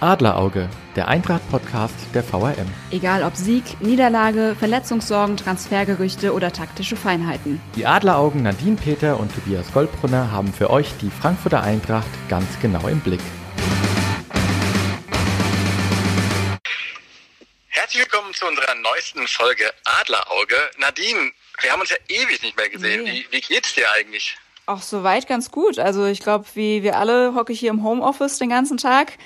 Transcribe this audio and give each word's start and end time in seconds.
Adlerauge, 0.00 0.70
der 0.96 1.08
Eintracht-Podcast 1.08 1.94
der 2.14 2.22
VRM. 2.24 2.66
Egal 2.90 3.22
ob 3.22 3.36
Sieg, 3.36 3.82
Niederlage, 3.82 4.56
Verletzungssorgen, 4.58 5.36
Transfergerüchte 5.36 6.32
oder 6.32 6.52
taktische 6.52 6.96
Feinheiten. 6.96 7.60
Die 7.76 7.84
Adleraugen 7.84 8.42
Nadine 8.42 8.76
Peter 8.76 9.20
und 9.20 9.30
Tobias 9.34 9.70
Goldbrunner 9.74 10.32
haben 10.32 10.54
für 10.54 10.70
euch 10.70 10.88
die 11.02 11.10
Frankfurter 11.10 11.62
Eintracht 11.62 12.08
ganz 12.30 12.46
genau 12.62 12.88
im 12.88 13.00
Blick. 13.00 13.20
Herzlich 17.68 18.02
willkommen 18.02 18.32
zu 18.32 18.46
unserer 18.46 18.74
neuesten 18.76 19.26
Folge 19.26 19.70
Adlerauge. 19.84 20.56
Nadine, 20.78 21.30
wir 21.60 21.72
haben 21.72 21.80
uns 21.80 21.90
ja 21.90 21.96
ewig 22.08 22.40
nicht 22.42 22.56
mehr 22.56 22.70
gesehen. 22.70 23.04
Nee. 23.04 23.26
Wie, 23.30 23.36
wie 23.36 23.40
geht's 23.42 23.74
dir 23.74 23.84
eigentlich? 23.92 24.38
Auch 24.64 24.80
soweit 24.80 25.26
ganz 25.26 25.50
gut. 25.50 25.78
Also 25.78 26.06
ich 26.06 26.20
glaube, 26.20 26.46
wie 26.54 26.82
wir 26.82 26.96
alle 26.96 27.34
hocke 27.34 27.52
ich 27.52 27.60
hier 27.60 27.70
im 27.70 27.82
Homeoffice 27.82 28.38
den 28.38 28.48
ganzen 28.48 28.78
Tag 28.78 29.18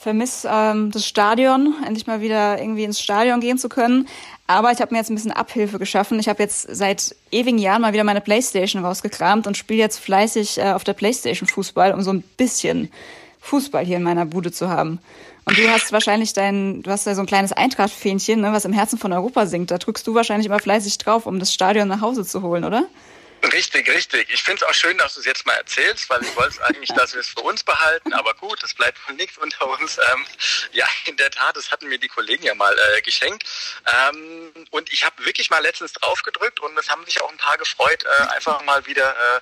vermisse 0.00 0.48
ähm, 0.50 0.90
das 0.90 1.06
Stadion, 1.06 1.74
endlich 1.86 2.06
mal 2.06 2.22
wieder 2.22 2.58
irgendwie 2.58 2.84
ins 2.84 3.00
Stadion 3.00 3.40
gehen 3.40 3.58
zu 3.58 3.68
können. 3.68 4.08
Aber 4.46 4.72
ich 4.72 4.80
habe 4.80 4.94
mir 4.94 4.98
jetzt 4.98 5.10
ein 5.10 5.14
bisschen 5.14 5.30
Abhilfe 5.30 5.78
geschaffen. 5.78 6.18
Ich 6.18 6.26
habe 6.26 6.42
jetzt 6.42 6.74
seit 6.74 7.14
ewigen 7.30 7.58
Jahren 7.58 7.82
mal 7.82 7.92
wieder 7.92 8.02
meine 8.02 8.22
Playstation 8.22 8.82
rausgekramt 8.82 9.46
und 9.46 9.58
spiele 9.58 9.78
jetzt 9.78 9.98
fleißig 9.98 10.56
äh, 10.56 10.72
auf 10.72 10.84
der 10.84 10.94
Playstation 10.94 11.46
Fußball, 11.46 11.92
um 11.92 12.00
so 12.00 12.14
ein 12.14 12.22
bisschen 12.38 12.90
Fußball 13.40 13.84
hier 13.84 13.98
in 13.98 14.02
meiner 14.02 14.24
Bude 14.24 14.50
zu 14.50 14.70
haben. 14.70 15.00
Und 15.44 15.58
du 15.58 15.68
hast 15.68 15.92
wahrscheinlich 15.92 16.32
dein, 16.32 16.82
du 16.82 16.90
hast 16.90 17.06
ja 17.06 17.14
so 17.14 17.20
ein 17.20 17.26
kleines 17.26 17.52
Eintracht-Fähnchen, 17.52 18.40
ne, 18.40 18.52
was 18.52 18.64
im 18.64 18.72
Herzen 18.72 18.98
von 18.98 19.12
Europa 19.12 19.44
singt. 19.44 19.70
Da 19.70 19.76
drückst 19.76 20.06
du 20.06 20.14
wahrscheinlich 20.14 20.46
immer 20.46 20.60
fleißig 20.60 20.96
drauf, 20.96 21.26
um 21.26 21.38
das 21.38 21.52
Stadion 21.52 21.88
nach 21.88 22.00
Hause 22.00 22.24
zu 22.24 22.40
holen, 22.40 22.64
oder? 22.64 22.84
Richtig, 23.42 23.88
richtig. 23.88 24.28
Ich 24.30 24.42
finde 24.42 24.62
es 24.62 24.68
auch 24.68 24.74
schön, 24.74 24.98
dass 24.98 25.14
du 25.14 25.20
es 25.20 25.26
jetzt 25.26 25.46
mal 25.46 25.54
erzählst, 25.54 26.10
weil 26.10 26.22
ich 26.22 26.36
wollte 26.36 26.62
eigentlich, 26.64 26.90
dass 26.90 27.14
wir 27.14 27.20
es 27.20 27.28
für 27.28 27.40
uns 27.40 27.64
behalten, 27.64 28.12
aber 28.12 28.34
gut, 28.34 28.62
es 28.62 28.74
bleibt 28.74 28.98
wohl 29.08 29.14
nichts 29.16 29.38
unter 29.38 29.66
uns. 29.66 29.98
Ähm, 29.98 30.24
ja, 30.72 30.86
in 31.06 31.16
der 31.16 31.30
Tat, 31.30 31.56
das 31.56 31.70
hatten 31.72 31.88
mir 31.88 31.98
die 31.98 32.08
Kollegen 32.08 32.44
ja 32.44 32.54
mal 32.54 32.76
äh, 32.76 33.00
geschenkt. 33.00 33.44
Ähm, 33.86 34.52
und 34.70 34.92
ich 34.92 35.04
habe 35.04 35.24
wirklich 35.24 35.48
mal 35.48 35.60
letztens 35.60 35.92
drauf 35.94 36.22
gedrückt 36.22 36.60
und 36.60 36.76
es 36.78 36.90
haben 36.90 37.04
sich 37.06 37.20
auch 37.22 37.30
ein 37.30 37.38
paar 37.38 37.56
gefreut, 37.56 38.04
äh, 38.04 38.22
einfach 38.34 38.62
mal 38.64 38.84
wieder 38.86 39.10
äh, 39.10 39.40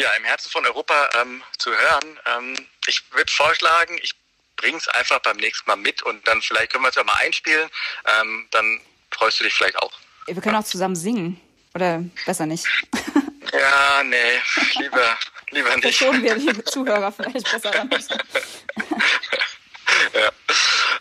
ja, 0.00 0.10
im 0.12 0.24
Herzen 0.24 0.50
von 0.50 0.66
Europa 0.66 1.08
ähm, 1.20 1.42
zu 1.58 1.70
hören. 1.70 2.20
Ähm, 2.26 2.66
ich 2.86 3.02
würde 3.12 3.32
vorschlagen, 3.32 3.98
ich 4.02 4.14
bringe 4.56 4.78
es 4.78 4.88
einfach 4.88 5.20
beim 5.20 5.36
nächsten 5.36 5.68
Mal 5.70 5.76
mit 5.76 6.02
und 6.02 6.26
dann 6.26 6.42
vielleicht 6.42 6.72
können 6.72 6.82
wir 6.82 6.88
es 6.88 6.96
ja 6.96 7.04
mal 7.04 7.14
einspielen. 7.14 7.70
Ähm, 8.20 8.48
dann 8.50 8.80
freust 9.10 9.38
du 9.38 9.44
dich 9.44 9.54
vielleicht 9.54 9.78
auch. 9.78 9.92
Wir 10.26 10.40
können 10.42 10.56
auch 10.56 10.64
zusammen 10.64 10.96
singen. 10.96 11.40
Oder 11.74 12.02
besser 12.24 12.46
nicht. 12.46 12.66
Ja, 13.58 14.02
nee, 14.04 14.16
lieber, 14.78 15.16
lieber 15.50 15.76
nicht. 15.76 15.82
Verschonen 15.82 16.22
wir, 16.22 16.34
liebe 16.36 16.64
Zuhörer, 16.64 17.12
vielleicht 17.12 17.50
besser 17.50 17.70
dann 17.72 17.88
nicht. 17.88 18.10
ja. 20.14 20.30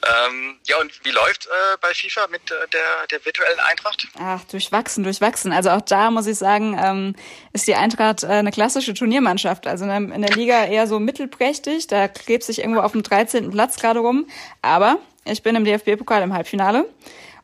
Ähm, 0.06 0.60
ja, 0.68 0.80
und 0.80 0.92
wie 1.04 1.12
läuft 1.12 1.48
äh, 1.48 1.78
bei 1.82 1.94
FIFA 1.94 2.28
mit 2.28 2.52
äh, 2.52 2.54
der, 2.72 3.08
der 3.10 3.26
virtuellen 3.26 3.60
Eintracht? 3.60 4.08
Ach, 4.20 4.44
durchwachsen, 4.46 5.04
durchwachsen. 5.04 5.52
Also 5.52 5.72
auch 5.72 5.82
da 5.82 6.12
muss 6.12 6.28
ich 6.28 6.38
sagen, 6.38 6.80
ähm, 6.82 7.16
ist 7.54 7.68
die 7.68 7.76
Eintracht 7.76 8.24
äh, 8.24 8.28
eine 8.28 8.52
klassische 8.52 8.94
Turniermannschaft. 8.94 9.66
Also 9.66 9.86
in 9.86 9.90
der, 9.90 10.16
in 10.16 10.22
der 10.22 10.36
Liga 10.36 10.66
eher 10.66 10.88
so 10.88 11.00
mittelprächtig. 11.00 11.88
Da 11.88 12.08
klebt 12.08 12.44
sich 12.44 12.60
irgendwo 12.60 12.82
auf 12.82 12.92
dem 12.92 13.04
13. 13.04 13.50
Platz 13.52 13.78
gerade 13.78 14.00
rum. 14.00 14.28
Aber 14.62 14.98
ich 15.24 15.42
bin 15.42 15.56
im 15.56 15.66
DFB-Pokal 15.66 16.22
im 16.22 16.34
Halbfinale. 16.34 16.86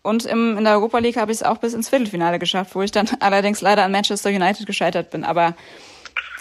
Und 0.03 0.25
im, 0.25 0.57
in 0.57 0.63
der 0.63 0.73
Europa 0.73 0.97
League 0.97 1.17
habe 1.17 1.31
ich 1.31 1.37
es 1.37 1.43
auch 1.43 1.57
bis 1.57 1.73
ins 1.73 1.89
Viertelfinale 1.89 2.39
geschafft, 2.39 2.73
wo 2.75 2.81
ich 2.81 2.91
dann 2.91 3.09
allerdings 3.19 3.61
leider 3.61 3.83
an 3.83 3.91
Manchester 3.91 4.29
United 4.29 4.65
gescheitert 4.65 5.11
bin. 5.11 5.23
Aber 5.23 5.55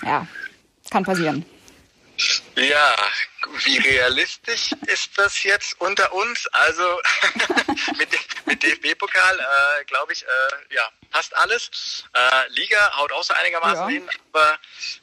ja, 0.02 0.26
kann 0.90 1.04
passieren. 1.04 1.44
Ja, 2.56 2.94
wie 3.64 3.78
realistisch 3.78 4.72
ist 4.86 5.16
das 5.16 5.42
jetzt 5.42 5.80
unter 5.80 6.12
uns? 6.12 6.46
Also 6.52 7.00
mit, 7.98 8.08
mit 8.46 8.62
DFB-Pokal, 8.62 9.38
äh, 9.38 9.84
glaube 9.84 10.12
ich, 10.12 10.22
äh, 10.22 10.74
ja, 10.74 10.88
passt 11.10 11.36
alles. 11.36 12.04
Äh, 12.14 12.48
Liga 12.50 12.96
haut 12.96 13.12
auch 13.12 13.24
so 13.24 13.34
einigermaßen 13.34 13.84
ja. 13.84 13.88
hin, 13.88 14.10
aber 14.32 14.58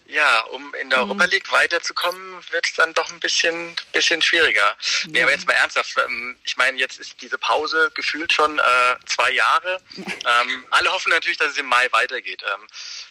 ja, 0.07 0.41
um 0.51 0.73
in 0.75 0.89
der 0.89 1.03
mhm. 1.03 1.12
Europa 1.12 1.25
League 1.25 1.51
weiterzukommen, 1.51 2.44
wird 2.51 2.66
es 2.66 2.73
dann 2.73 2.94
doch 2.94 3.12
ein 3.12 3.19
bisschen, 3.19 3.75
bisschen 3.91 4.22
schwieriger. 4.22 4.62
Ja. 4.62 5.07
Nee, 5.09 5.23
aber 5.23 5.31
jetzt 5.31 5.47
mal 5.47 5.53
ernsthaft. 5.53 5.95
Ähm, 5.97 6.38
ich 6.44 6.56
meine, 6.57 6.78
jetzt 6.78 7.00
ist 7.00 7.22
diese 7.22 7.38
Pause 7.38 7.91
gefühlt 7.94 8.31
schon 8.31 8.57
äh, 8.57 8.95
zwei 9.06 9.31
Jahre. 9.31 9.81
Ähm, 9.97 10.66
alle 10.72 10.91
hoffen 10.91 11.12
natürlich, 11.12 11.38
dass 11.38 11.51
es 11.51 11.57
im 11.57 11.66
Mai 11.66 11.88
weitergeht. 11.91 12.44
Ähm, 12.44 12.67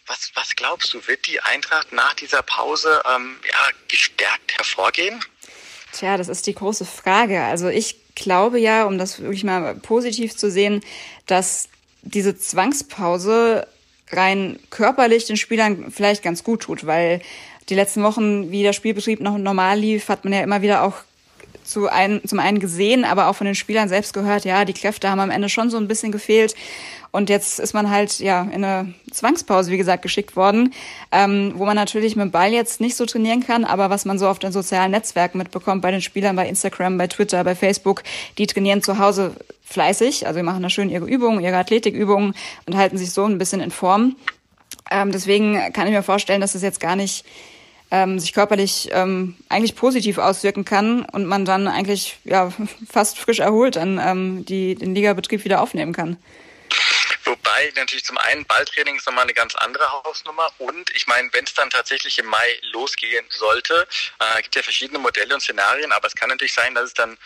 was, 0.07 0.31
was 0.33 0.55
glaubst 0.55 0.93
du, 0.93 1.05
wird 1.07 1.25
die 1.27 1.39
Eintracht 1.41 1.91
nach 1.91 2.13
dieser 2.15 2.41
Pause 2.41 3.01
ähm, 3.05 3.39
ja, 3.47 3.69
gestärkt 3.87 4.57
hervorgehen? 4.57 5.16
Tja, 5.93 6.17
das 6.17 6.27
ist 6.27 6.47
die 6.47 6.55
große 6.55 6.85
Frage. 6.85 7.41
Also 7.41 7.69
ich 7.69 7.97
glaube 8.15 8.59
ja, 8.59 8.85
um 8.85 8.97
das 8.97 9.19
wirklich 9.21 9.43
mal 9.43 9.75
positiv 9.75 10.35
zu 10.35 10.49
sehen, 10.51 10.81
dass 11.25 11.69
diese 12.01 12.37
Zwangspause 12.37 13.67
rein 14.11 14.59
körperlich 14.69 15.25
den 15.25 15.37
Spielern 15.37 15.91
vielleicht 15.91 16.23
ganz 16.23 16.43
gut 16.43 16.61
tut, 16.61 16.85
weil 16.85 17.21
die 17.69 17.75
letzten 17.75 18.03
Wochen, 18.03 18.51
wie 18.51 18.63
der 18.63 18.73
Spielbetrieb 18.73 19.19
noch 19.19 19.37
normal 19.37 19.79
lief, 19.79 20.09
hat 20.09 20.23
man 20.23 20.33
ja 20.33 20.41
immer 20.41 20.61
wieder 20.61 20.83
auch 20.83 20.95
zu 21.63 21.89
ein, 21.89 22.21
zum 22.25 22.39
einen 22.39 22.59
gesehen, 22.59 23.03
aber 23.03 23.27
auch 23.27 23.35
von 23.35 23.45
den 23.45 23.55
Spielern 23.55 23.89
selbst 23.89 24.13
gehört, 24.13 24.45
ja, 24.45 24.63
die 24.63 24.73
Kräfte 24.73 25.09
haben 25.09 25.19
am 25.19 25.29
Ende 25.29 25.49
schon 25.49 25.69
so 25.69 25.77
ein 25.77 25.87
bisschen 25.87 26.11
gefehlt. 26.13 26.55
Und 27.17 27.31
jetzt 27.31 27.57
ist 27.57 27.73
man 27.73 27.89
halt 27.89 28.19
ja 28.19 28.43
in 28.43 28.63
eine 28.63 28.93
Zwangspause, 29.09 29.71
wie 29.71 29.77
gesagt, 29.77 30.03
geschickt 30.03 30.35
worden, 30.35 30.71
ähm, 31.11 31.53
wo 31.55 31.65
man 31.65 31.75
natürlich 31.75 32.15
mit 32.15 32.25
dem 32.25 32.29
Ball 32.31 32.53
jetzt 32.53 32.79
nicht 32.79 32.95
so 32.95 33.07
trainieren 33.07 33.43
kann, 33.43 33.65
aber 33.65 33.89
was 33.89 34.05
man 34.05 34.19
so 34.19 34.27
auf 34.27 34.37
den 34.37 34.51
sozialen 34.51 34.91
Netzwerken 34.91 35.39
mitbekommt, 35.39 35.81
bei 35.81 35.89
den 35.89 36.03
Spielern, 36.03 36.35
bei 36.35 36.47
Instagram, 36.47 36.99
bei 36.99 37.07
Twitter, 37.07 37.43
bei 37.43 37.55
Facebook, 37.55 38.03
die 38.37 38.45
trainieren 38.45 38.83
zu 38.83 38.99
Hause 38.99 39.35
fleißig, 39.65 40.27
also 40.27 40.37
die 40.37 40.43
machen 40.43 40.61
da 40.61 40.69
schön 40.69 40.91
ihre 40.91 41.07
Übungen, 41.07 41.43
ihre 41.43 41.57
Athletikübungen 41.57 42.35
und 42.67 42.77
halten 42.77 42.99
sich 42.99 43.11
so 43.11 43.25
ein 43.25 43.39
bisschen 43.39 43.61
in 43.61 43.71
Form. 43.71 44.15
Ähm, 44.91 45.11
deswegen 45.11 45.73
kann 45.73 45.87
ich 45.87 45.93
mir 45.93 46.03
vorstellen, 46.03 46.41
dass 46.41 46.53
es 46.53 46.61
jetzt 46.61 46.79
gar 46.79 46.95
nicht 46.95 47.25
ähm, 47.89 48.19
sich 48.19 48.31
körperlich 48.31 48.89
ähm, 48.91 49.37
eigentlich 49.49 49.75
positiv 49.75 50.19
auswirken 50.19 50.65
kann 50.65 51.03
und 51.03 51.25
man 51.25 51.45
dann 51.45 51.67
eigentlich 51.67 52.19
ja 52.25 52.51
fast 52.87 53.17
frisch 53.17 53.39
erholt 53.39 53.75
dann 53.75 53.99
ähm, 53.99 54.45
die, 54.45 54.75
den 54.75 54.93
Ligabetrieb 54.93 55.45
wieder 55.45 55.63
aufnehmen 55.63 55.93
kann. 55.93 56.17
Wobei 57.27 57.73
natürlich 57.75 58.05
zum 58.05 58.17
einen 58.17 58.45
Balltraining 58.45 58.95
ist 58.95 59.05
nochmal 59.05 59.23
eine 59.23 59.33
ganz 59.33 59.53
andere 59.55 59.91
Hausnummer 59.91 60.49
und 60.59 60.89
ich 60.95 61.07
meine, 61.07 61.29
wenn 61.33 61.43
es 61.43 61.53
dann 61.53 61.69
tatsächlich 61.69 62.17
im 62.19 62.25
Mai 62.25 62.59
losgehen 62.71 63.25
sollte, 63.29 63.87
äh, 64.19 64.41
gibt 64.41 64.55
ja 64.55 64.63
verschiedene 64.63 64.99
Modelle 64.99 65.33
und 65.33 65.41
Szenarien, 65.41 65.91
aber 65.91 66.07
es 66.07 66.15
kann 66.15 66.29
natürlich 66.29 66.53
sein, 66.53 66.73
dass 66.73 66.85
es 66.85 66.93
dann 66.93 67.17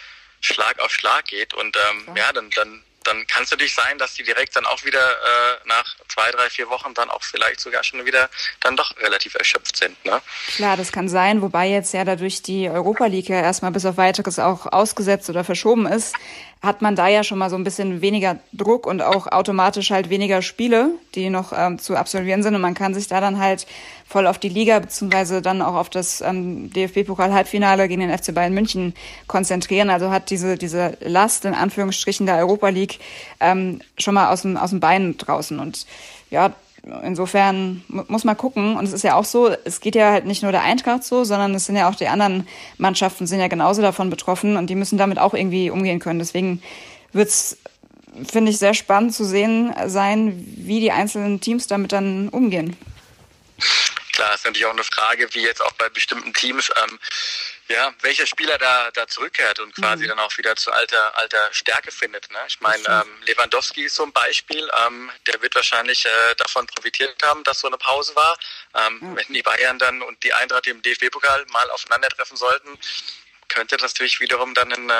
Schlag 0.41 0.79
auf 0.79 0.91
Schlag 0.91 1.25
geht 1.25 1.53
und 1.53 1.77
ähm, 1.77 2.15
ja, 2.15 2.33
dann, 2.33 2.49
dann 2.51 2.83
dann 3.03 3.25
kann 3.27 3.43
es 3.43 3.51
natürlich 3.51 3.73
sein, 3.73 3.97
dass 3.97 4.13
die 4.13 4.23
direkt 4.23 4.55
dann 4.55 4.65
auch 4.65 4.83
wieder 4.83 4.99
äh, 4.99 5.57
nach 5.65 5.95
zwei, 6.07 6.29
drei, 6.31 6.49
vier 6.49 6.69
Wochen 6.69 6.93
dann 6.93 7.09
auch 7.09 7.23
vielleicht 7.23 7.59
sogar 7.59 7.83
schon 7.83 8.05
wieder 8.05 8.29
dann 8.59 8.75
doch 8.75 8.95
relativ 8.97 9.35
erschöpft 9.35 9.75
sind. 9.77 10.03
Ne? 10.05 10.21
Klar, 10.55 10.77
das 10.77 10.91
kann 10.91 11.09
sein, 11.09 11.41
wobei 11.41 11.67
jetzt 11.67 11.93
ja 11.93 12.03
dadurch 12.05 12.41
die 12.41 12.69
Europa 12.69 13.07
League 13.07 13.29
ja 13.29 13.41
erstmal 13.41 13.71
bis 13.71 13.85
auf 13.85 13.97
weiteres 13.97 14.39
auch 14.39 14.67
ausgesetzt 14.67 15.29
oder 15.29 15.43
verschoben 15.43 15.87
ist, 15.87 16.15
hat 16.61 16.83
man 16.83 16.95
da 16.95 17.07
ja 17.07 17.23
schon 17.23 17.39
mal 17.39 17.49
so 17.49 17.55
ein 17.55 17.63
bisschen 17.63 18.01
weniger 18.01 18.37
Druck 18.53 18.85
und 18.85 19.01
auch 19.01 19.25
automatisch 19.27 19.89
halt 19.89 20.11
weniger 20.11 20.43
Spiele, 20.43 20.91
die 21.15 21.31
noch 21.31 21.53
ähm, 21.55 21.79
zu 21.79 21.95
absolvieren 21.95 22.43
sind 22.43 22.53
und 22.53 22.61
man 22.61 22.75
kann 22.75 22.93
sich 22.93 23.07
da 23.07 23.19
dann 23.19 23.39
halt 23.39 23.65
voll 24.07 24.27
auf 24.27 24.37
die 24.37 24.49
Liga 24.49 24.77
beziehungsweise 24.77 25.41
dann 25.41 25.63
auch 25.63 25.73
auf 25.73 25.89
das 25.89 26.21
ähm, 26.21 26.71
DFB-Pokal-Halbfinale 26.71 27.87
gegen 27.87 28.01
den 28.01 28.15
FC 28.15 28.33
Bayern 28.35 28.53
München 28.53 28.93
konzentrieren. 29.25 29.89
Also 29.89 30.11
hat 30.11 30.29
diese 30.29 30.55
diese 30.55 30.97
Last 31.01 31.45
in 31.45 31.55
Anführungsstrichen 31.55 32.27
der 32.27 32.37
Europa 32.37 32.69
League 32.69 32.99
ähm, 33.39 33.81
schon 33.97 34.13
mal 34.13 34.31
aus 34.31 34.43
dem 34.43 34.55
aus 34.55 34.69
dem 34.69 34.79
Bein 34.79 35.17
draußen 35.17 35.57
und 35.57 35.87
ja 36.29 36.53
insofern 37.03 37.83
muss 37.87 38.23
man 38.23 38.37
gucken. 38.37 38.75
Und 38.75 38.85
es 38.85 38.93
ist 38.93 39.03
ja 39.03 39.15
auch 39.15 39.25
so, 39.25 39.55
es 39.65 39.81
geht 39.81 39.95
ja 39.95 40.11
halt 40.11 40.25
nicht 40.25 40.43
nur 40.43 40.51
der 40.51 40.63
Eintracht 40.63 41.03
so, 41.03 41.23
sondern 41.23 41.53
es 41.55 41.65
sind 41.65 41.75
ja 41.75 41.89
auch 41.89 41.95
die 41.95 42.07
anderen 42.07 42.47
Mannschaften 42.77 43.27
sind 43.27 43.39
ja 43.39 43.47
genauso 43.47 43.81
davon 43.81 44.09
betroffen 44.09 44.57
und 44.57 44.67
die 44.67 44.75
müssen 44.75 44.97
damit 44.97 45.19
auch 45.19 45.33
irgendwie 45.33 45.69
umgehen 45.69 45.99
können. 45.99 46.19
Deswegen 46.19 46.61
wird's 47.13 47.57
finde 48.29 48.51
ich, 48.51 48.57
sehr 48.57 48.73
spannend 48.73 49.13
zu 49.13 49.23
sehen 49.23 49.73
sein, 49.87 50.43
wie 50.57 50.79
die 50.79 50.91
einzelnen 50.91 51.39
Teams 51.39 51.67
damit 51.67 51.91
dann 51.91 52.29
umgehen. 52.29 52.75
Klar, 54.11 54.35
ist 54.35 54.45
natürlich 54.45 54.65
auch 54.65 54.73
eine 54.73 54.83
Frage, 54.83 55.27
wie 55.31 55.41
jetzt 55.41 55.61
auch 55.61 55.71
bei 55.73 55.87
bestimmten 55.89 56.33
Teams, 56.33 56.69
ähm, 56.83 56.99
ja, 57.71 57.93
welcher 58.01 58.25
Spieler 58.25 58.57
da, 58.57 58.91
da 58.91 59.07
zurückkehrt 59.07 59.59
und 59.59 59.73
quasi 59.75 60.03
mhm. 60.03 60.09
dann 60.09 60.19
auch 60.19 60.37
wieder 60.37 60.55
zu 60.55 60.71
alter, 60.71 61.17
alter 61.17 61.51
Stärke 61.51 61.91
findet. 61.91 62.29
Ne? 62.31 62.37
Ich 62.47 62.59
meine, 62.61 62.83
ähm, 62.87 63.09
Lewandowski 63.25 63.83
ist 63.83 63.95
so 63.95 64.03
ein 64.03 64.11
Beispiel, 64.11 64.69
ähm, 64.85 65.09
der 65.27 65.41
wird 65.41 65.55
wahrscheinlich 65.55 66.05
äh, 66.05 66.35
davon 66.37 66.67
profitiert 66.67 67.15
haben, 67.23 67.43
dass 67.43 67.59
so 67.59 67.67
eine 67.67 67.77
Pause 67.77 68.15
war. 68.15 68.37
Ähm, 68.75 68.99
mhm. 69.01 69.15
Wenn 69.15 69.33
die 69.33 69.41
Bayern 69.41 69.79
dann 69.79 70.01
und 70.01 70.23
die 70.23 70.33
Eintracht 70.33 70.67
im 70.67 70.81
DFB-Pokal 70.81 71.45
mal 71.51 71.69
aufeinandertreffen 71.71 72.37
sollten, 72.37 72.77
könnte 73.47 73.77
das 73.77 73.93
natürlich 73.93 74.19
wiederum 74.19 74.53
dann 74.53 74.71
ein, 74.71 74.89
äh, 74.89 74.93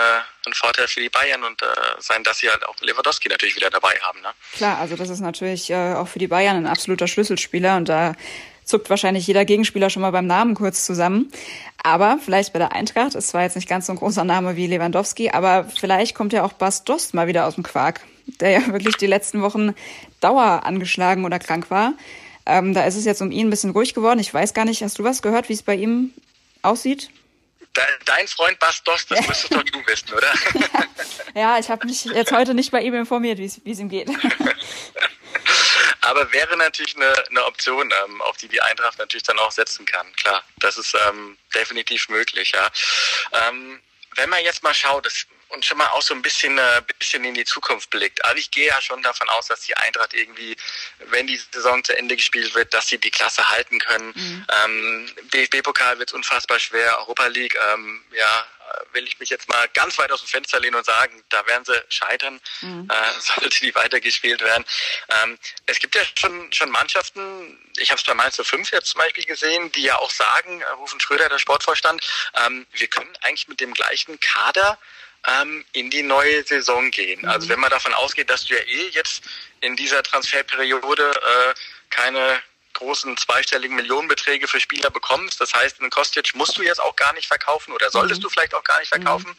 ein 0.45 0.53
Vorteil 0.53 0.87
für 0.87 0.99
die 0.99 1.09
Bayern 1.09 1.43
und 1.43 1.61
äh, 1.61 1.65
sein, 1.99 2.23
dass 2.23 2.39
sie 2.39 2.49
halt 2.49 2.65
auch 2.67 2.75
Lewandowski 2.81 3.29
natürlich 3.29 3.55
wieder 3.55 3.69
dabei 3.69 3.97
haben. 4.01 4.21
Ne? 4.21 4.29
Klar, 4.53 4.77
also 4.79 4.95
das 4.95 5.09
ist 5.09 5.21
natürlich 5.21 5.69
äh, 5.69 5.93
auch 5.93 6.07
für 6.07 6.19
die 6.19 6.27
Bayern 6.27 6.57
ein 6.57 6.67
absoluter 6.67 7.07
Schlüsselspieler 7.07 7.77
und 7.77 7.87
da 7.89 8.15
zuckt 8.63 8.89
wahrscheinlich 8.89 9.27
jeder 9.27 9.45
Gegenspieler 9.45 9.89
schon 9.89 10.01
mal 10.01 10.11
beim 10.11 10.27
Namen 10.27 10.55
kurz 10.55 10.85
zusammen. 10.85 11.31
Aber 11.83 12.19
vielleicht 12.23 12.53
bei 12.53 12.59
der 12.59 12.73
Eintracht, 12.73 13.15
ist 13.15 13.29
zwar 13.29 13.41
jetzt 13.41 13.55
nicht 13.55 13.67
ganz 13.67 13.87
so 13.87 13.93
ein 13.93 13.97
großer 13.97 14.23
Name 14.23 14.55
wie 14.55 14.67
Lewandowski, 14.67 15.31
aber 15.31 15.63
vielleicht 15.63 16.15
kommt 16.15 16.31
ja 16.33 16.43
auch 16.43 16.53
Bas 16.53 16.83
Dost 16.83 17.13
mal 17.13 17.27
wieder 17.27 17.47
aus 17.47 17.55
dem 17.55 17.63
Quark, 17.63 18.01
der 18.39 18.51
ja 18.51 18.67
wirklich 18.73 18.97
die 18.97 19.07
letzten 19.07 19.41
Wochen 19.41 19.73
Dauer 20.19 20.65
angeschlagen 20.65 21.25
oder 21.25 21.39
krank 21.39 21.71
war. 21.71 21.93
Ähm, 22.45 22.73
da 22.73 22.85
ist 22.85 22.95
es 22.95 23.05
jetzt 23.05 23.21
um 23.21 23.31
ihn 23.31 23.47
ein 23.47 23.49
bisschen 23.49 23.71
ruhig 23.71 23.93
geworden. 23.93 24.19
Ich 24.19 24.33
weiß 24.33 24.53
gar 24.53 24.65
nicht, 24.65 24.83
hast 24.83 24.99
du 24.99 25.03
was 25.03 25.21
gehört, 25.21 25.49
wie 25.49 25.53
es 25.53 25.63
bei 25.63 25.75
ihm 25.75 26.13
aussieht? 26.61 27.09
Dein 27.73 28.27
Freund 28.27 28.59
Bas 28.59 28.83
Dost, 28.83 29.09
das 29.09 29.27
müsstest 29.27 29.53
doch 29.53 29.63
du 29.63 29.79
wissen, 29.87 30.13
oder? 30.13 30.33
ja, 31.35 31.57
ich 31.57 31.69
habe 31.69 31.87
mich 31.87 32.05
jetzt 32.05 32.31
heute 32.31 32.53
nicht 32.53 32.71
bei 32.71 32.81
ihm 32.81 32.93
informiert, 32.93 33.39
wie 33.39 33.45
es 33.45 33.79
ihm 33.79 33.89
geht. 33.89 34.09
Aber 36.11 36.29
wäre 36.33 36.57
natürlich 36.57 36.97
eine, 36.97 37.13
eine 37.29 37.45
Option, 37.45 37.89
ähm, 38.03 38.21
auf 38.23 38.35
die 38.35 38.49
die 38.49 38.61
Eintracht 38.61 38.99
natürlich 38.99 39.23
dann 39.23 39.39
auch 39.39 39.51
setzen 39.51 39.85
kann. 39.85 40.13
Klar, 40.17 40.43
das 40.57 40.77
ist 40.77 40.93
ähm, 41.07 41.37
definitiv 41.55 42.09
möglich, 42.09 42.51
ja. 42.51 42.69
Ähm, 43.31 43.79
wenn 44.15 44.29
man 44.29 44.43
jetzt 44.43 44.61
mal 44.61 44.73
schaut, 44.73 45.05
das, 45.05 45.25
und 45.47 45.63
schon 45.63 45.77
mal 45.77 45.87
auch 45.87 46.01
so 46.01 46.13
ein 46.13 46.21
bisschen, 46.21 46.57
äh, 46.57 46.81
bisschen 46.99 47.23
in 47.23 47.33
die 47.33 47.45
Zukunft 47.45 47.89
blickt. 47.91 48.25
Also 48.25 48.35
ich 48.37 48.51
gehe 48.51 48.67
ja 48.67 48.81
schon 48.81 49.01
davon 49.01 49.29
aus, 49.29 49.47
dass 49.47 49.61
die 49.61 49.77
Eintracht 49.77 50.13
irgendwie, 50.13 50.57
wenn 51.11 51.27
die 51.27 51.39
Saison 51.53 51.81
zu 51.81 51.95
Ende 51.97 52.17
gespielt 52.17 52.53
wird, 52.55 52.73
dass 52.73 52.89
sie 52.89 52.97
die 52.97 53.11
Klasse 53.11 53.47
halten 53.47 53.79
können. 53.79 54.11
Mhm. 54.13 54.45
Ähm, 54.65 55.09
DFB-Pokal 55.33 55.97
wird 55.97 56.11
unfassbar 56.11 56.59
schwer, 56.59 56.97
Europa 56.99 57.27
League, 57.27 57.57
ähm, 57.71 58.03
ja, 58.11 58.45
will 58.93 59.07
ich 59.07 59.19
mich 59.19 59.29
jetzt 59.29 59.49
mal 59.49 59.67
ganz 59.73 59.97
weit 59.97 60.11
aus 60.11 60.21
dem 60.21 60.27
Fenster 60.27 60.59
lehnen 60.59 60.75
und 60.75 60.85
sagen, 60.85 61.23
da 61.29 61.45
werden 61.47 61.65
sie 61.65 61.81
scheitern, 61.89 62.39
mhm. 62.61 62.89
äh, 62.89 63.19
sollte 63.19 63.59
die 63.59 63.73
weitergespielt 63.75 64.41
werden. 64.41 64.65
Ähm, 65.23 65.37
es 65.65 65.79
gibt 65.79 65.95
ja 65.95 66.01
schon, 66.19 66.51
schon 66.51 66.69
Mannschaften, 66.69 67.57
ich 67.77 67.91
habe 67.91 67.99
es 67.99 68.05
bei 68.05 68.13
Mainz 68.13 68.39
05 68.41 68.71
jetzt 68.71 68.89
zum 68.89 68.99
Beispiel 68.99 69.25
gesehen, 69.25 69.71
die 69.71 69.83
ja 69.83 69.97
auch 69.97 70.11
sagen, 70.11 70.61
äh, 70.61 70.69
Rufen 70.71 70.99
Schröder, 70.99 71.29
der 71.29 71.39
Sportvorstand, 71.39 72.01
ähm, 72.45 72.65
wir 72.73 72.87
können 72.87 73.13
eigentlich 73.21 73.47
mit 73.47 73.59
dem 73.59 73.73
gleichen 73.73 74.19
Kader 74.19 74.77
ähm, 75.27 75.65
in 75.73 75.89
die 75.89 76.03
neue 76.03 76.43
Saison 76.43 76.91
gehen. 76.91 77.21
Mhm. 77.21 77.29
Also 77.29 77.49
wenn 77.49 77.59
man 77.59 77.69
davon 77.69 77.93
ausgeht, 77.93 78.29
dass 78.29 78.45
du 78.45 78.55
ja 78.55 78.61
eh 78.61 78.87
jetzt 78.89 79.23
in 79.61 79.75
dieser 79.75 80.03
Transferperiode 80.03 81.11
äh, 81.11 81.53
keine 81.89 82.41
großen 82.81 83.15
zweistelligen 83.15 83.75
Millionenbeträge 83.75 84.47
für 84.47 84.59
Spieler 84.59 84.89
bekommst. 84.89 85.39
Das 85.39 85.53
heißt, 85.53 85.79
einen 85.79 85.91
Kostic 85.91 86.33
musst 86.33 86.57
du 86.57 86.63
jetzt 86.63 86.81
auch 86.81 86.95
gar 86.95 87.13
nicht 87.13 87.27
verkaufen 87.27 87.73
oder 87.73 87.91
solltest 87.91 88.21
mhm. 88.21 88.23
du 88.23 88.29
vielleicht 88.29 88.55
auch 88.55 88.63
gar 88.63 88.79
nicht 88.79 88.89
verkaufen. 88.89 89.29
Mhm. 89.29 89.35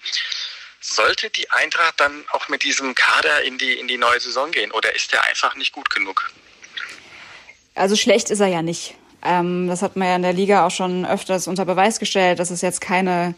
Sollte 0.81 1.31
die 1.31 1.50
Eintracht 1.50 1.99
dann 1.99 2.25
auch 2.33 2.49
mit 2.49 2.62
diesem 2.62 2.94
Kader 2.94 3.43
in 3.43 3.59
die, 3.59 3.75
in 3.75 3.89
die 3.89 3.99
neue 3.99 4.21
Saison 4.21 4.50
gehen 4.50 4.71
oder 4.71 4.94
ist 4.94 5.12
der 5.12 5.25
einfach 5.25 5.56
nicht 5.56 5.73
gut 5.73 5.91
genug? 5.91 6.31
Also 7.75 7.97
schlecht 7.97 8.31
ist 8.31 8.41
er 8.41 8.49
ja 8.49 8.62
nicht. 8.62 8.94
Ähm, 9.25 9.67
das 9.69 9.83
hat 9.83 9.97
man 9.97 10.09
ja 10.09 10.17
in 10.17 10.23
der 10.23 10.33
Liga 10.33 10.67
auch 10.67 10.71
schon 10.71 11.05
öfters 11.05 11.49
unter 11.49 11.65
Beweis 11.65 11.99
gestellt, 11.99 12.39
dass 12.39 12.50
es 12.50 12.62
jetzt 12.62 12.81
keine, 12.81 13.35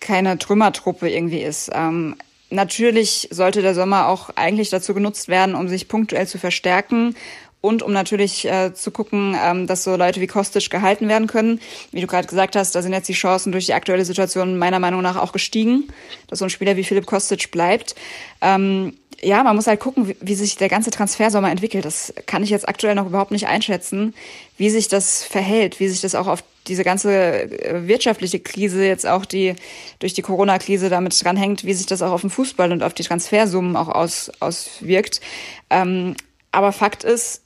keine 0.00 0.38
Trümmertruppe 0.38 1.08
irgendwie 1.08 1.42
ist. 1.42 1.70
Ähm, 1.72 2.16
natürlich 2.50 3.28
sollte 3.30 3.62
der 3.62 3.74
Sommer 3.74 4.08
auch 4.08 4.30
eigentlich 4.36 4.70
dazu 4.70 4.92
genutzt 4.92 5.28
werden, 5.28 5.54
um 5.54 5.68
sich 5.68 5.88
punktuell 5.88 6.26
zu 6.26 6.38
verstärken 6.38 7.14
und 7.60 7.82
um 7.82 7.92
natürlich 7.92 8.46
äh, 8.46 8.72
zu 8.72 8.90
gucken, 8.90 9.36
ähm, 9.42 9.66
dass 9.66 9.84
so 9.84 9.96
Leute 9.96 10.20
wie 10.20 10.26
Kostic 10.26 10.70
gehalten 10.70 11.08
werden 11.08 11.26
können. 11.26 11.60
Wie 11.92 12.00
du 12.00 12.06
gerade 12.06 12.26
gesagt 12.26 12.56
hast, 12.56 12.74
da 12.74 12.82
sind 12.82 12.92
jetzt 12.92 13.08
die 13.08 13.14
Chancen 13.14 13.52
durch 13.52 13.66
die 13.66 13.74
aktuelle 13.74 14.04
Situation 14.04 14.56
meiner 14.56 14.78
Meinung 14.78 15.02
nach 15.02 15.16
auch 15.16 15.32
gestiegen, 15.32 15.88
dass 16.28 16.38
so 16.38 16.46
ein 16.46 16.50
Spieler 16.50 16.76
wie 16.76 16.84
Philipp 16.84 17.06
Kostic 17.06 17.50
bleibt. 17.50 17.94
Ähm, 18.40 18.94
ja, 19.22 19.42
man 19.42 19.54
muss 19.54 19.66
halt 19.66 19.80
gucken, 19.80 20.08
wie, 20.08 20.16
wie 20.20 20.34
sich 20.34 20.56
der 20.56 20.70
ganze 20.70 20.90
Transfersommer 20.90 21.50
entwickelt. 21.50 21.84
Das 21.84 22.14
kann 22.26 22.42
ich 22.42 22.50
jetzt 22.50 22.68
aktuell 22.68 22.94
noch 22.94 23.06
überhaupt 23.06 23.30
nicht 23.30 23.46
einschätzen, 23.46 24.14
wie 24.56 24.70
sich 24.70 24.88
das 24.88 25.22
verhält, 25.24 25.80
wie 25.80 25.88
sich 25.88 26.00
das 26.00 26.14
auch 26.14 26.26
auf 26.26 26.42
diese 26.66 26.84
ganze 26.84 27.12
äh, 27.12 27.86
wirtschaftliche 27.86 28.40
Krise 28.40 28.84
jetzt 28.84 29.06
auch 29.06 29.26
die 29.26 29.54
durch 29.98 30.14
die 30.14 30.22
Corona-Krise 30.22 30.88
damit 30.88 31.22
dranhängt, 31.22 31.64
wie 31.64 31.74
sich 31.74 31.86
das 31.86 32.00
auch 32.00 32.12
auf 32.12 32.22
den 32.22 32.30
Fußball 32.30 32.72
und 32.72 32.82
auf 32.82 32.94
die 32.94 33.02
Transfersummen 33.02 33.76
auch 33.76 33.88
aus, 33.88 34.30
auswirkt. 34.40 35.20
Ähm, 35.68 36.16
aber 36.52 36.72
Fakt 36.72 37.04
ist, 37.04 37.42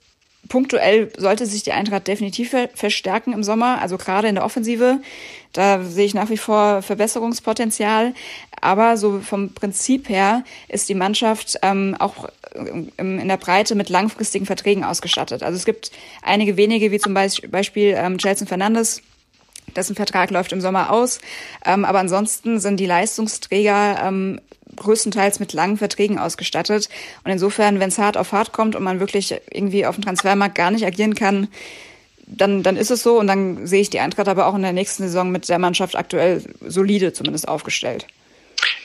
punktuell 0.49 1.11
sollte 1.17 1.47
sich 1.47 1.63
die 1.63 1.73
Eintracht 1.73 2.07
definitiv 2.07 2.55
verstärken 2.75 3.33
im 3.33 3.43
Sommer, 3.43 3.81
also 3.81 3.97
gerade 3.99 4.29
in 4.29 4.35
der 4.35 4.45
Offensive. 4.45 5.01
Da 5.53 5.83
sehe 5.83 6.07
ich 6.07 6.15
nach 6.15 6.31
wie 6.31 6.37
vor 6.37 6.83
Verbesserungspotenzial. 6.83 8.15
Aber 8.61 8.97
so 8.97 9.21
vom 9.21 9.53
Prinzip 9.53 10.09
her 10.09 10.43
ist 10.69 10.89
die 10.89 10.95
Mannschaft 10.95 11.59
ähm, 11.63 11.97
auch 11.99 12.29
in 12.97 13.29
der 13.29 13.37
Breite 13.37 13.75
mit 13.75 13.89
langfristigen 13.89 14.47
Verträgen 14.47 14.85
ausgestattet. 14.85 15.43
Also 15.43 15.57
es 15.57 15.65
gibt 15.65 15.91
einige 16.23 16.57
wenige, 16.57 16.91
wie 16.91 16.99
zum 16.99 17.15
Beispiel 17.15 17.95
ähm, 17.97 18.19
Chelsea 18.19 18.47
Fernandes, 18.47 19.03
dessen 19.77 19.97
Vertrag 19.97 20.31
läuft 20.31 20.53
im 20.53 20.61
Sommer 20.61 20.91
aus. 20.91 21.21
Ähm, 21.65 21.85
aber 21.85 21.99
ansonsten 22.01 22.59
sind 22.59 22.79
die 22.79 22.87
Leistungsträger 22.87 24.03
ähm, 24.03 24.41
größtenteils 24.77 25.41
mit 25.41 25.53
langen 25.53 25.77
Verträgen 25.77 26.19
ausgestattet. 26.19 26.89
Und 27.25 27.31
insofern, 27.31 27.81
wenn 27.81 27.89
es 27.89 27.99
hart 27.99 28.17
auf 28.17 28.33
hart 28.33 28.53
kommt 28.53 28.77
und 28.77 28.83
man 28.83 29.01
wirklich 29.01 29.33
irgendwie 29.51 29.87
auf 29.87 29.97
dem 29.97 30.05
Transfermarkt 30.05 30.55
gar 30.55 30.71
nicht 30.71 30.85
agieren 30.85 31.15
kann, 31.15 31.49
dann, 32.27 32.63
dann 32.63 32.77
ist 32.77 32.91
es 32.91 33.03
so. 33.03 33.19
Und 33.19 33.27
dann 33.27 33.67
sehe 33.67 33.81
ich 33.81 33.91
die 33.91 34.01
Eintracht 34.01 34.29
aber 34.29 34.47
auch 34.47 34.55
in 34.55 34.63
der 34.63 34.73
nächsten 34.73 35.03
Saison 35.05 35.31
mit 35.31 35.49
der 35.49 35.59
Mannschaft 35.59 35.97
aktuell 35.97 36.43
solide 36.61 37.13
zumindest 37.13 37.49
aufgestellt. 37.49 38.07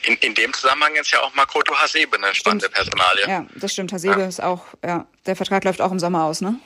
In, 0.04 0.16
in 0.16 0.34
dem 0.34 0.52
Zusammenhang 0.52 0.94
ist 0.96 1.10
ja 1.10 1.20
auch 1.20 1.34
Makoto 1.34 1.74
Hasebe 1.74 2.16
eine 2.16 2.34
spannende 2.34 2.66
stimmt. 2.66 2.74
Personalie. 2.74 3.28
Ja, 3.28 3.46
das 3.56 3.72
stimmt. 3.72 3.92
Hasebe 3.92 4.20
ja. 4.20 4.26
ist 4.26 4.42
auch, 4.42 4.64
ja, 4.84 5.06
der 5.26 5.36
Vertrag 5.36 5.64
läuft 5.64 5.80
auch 5.80 5.92
im 5.92 5.98
Sommer 5.98 6.24
aus, 6.24 6.40
ne? 6.40 6.58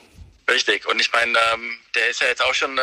Richtig. 0.49 0.87
Und 0.87 0.99
ich 0.99 1.11
meine, 1.11 1.37
ähm, 1.53 1.77
der 1.95 2.09
ist 2.09 2.21
ja 2.21 2.27
jetzt 2.27 2.43
auch 2.43 2.53
schon 2.53 2.77
äh, 2.77 2.81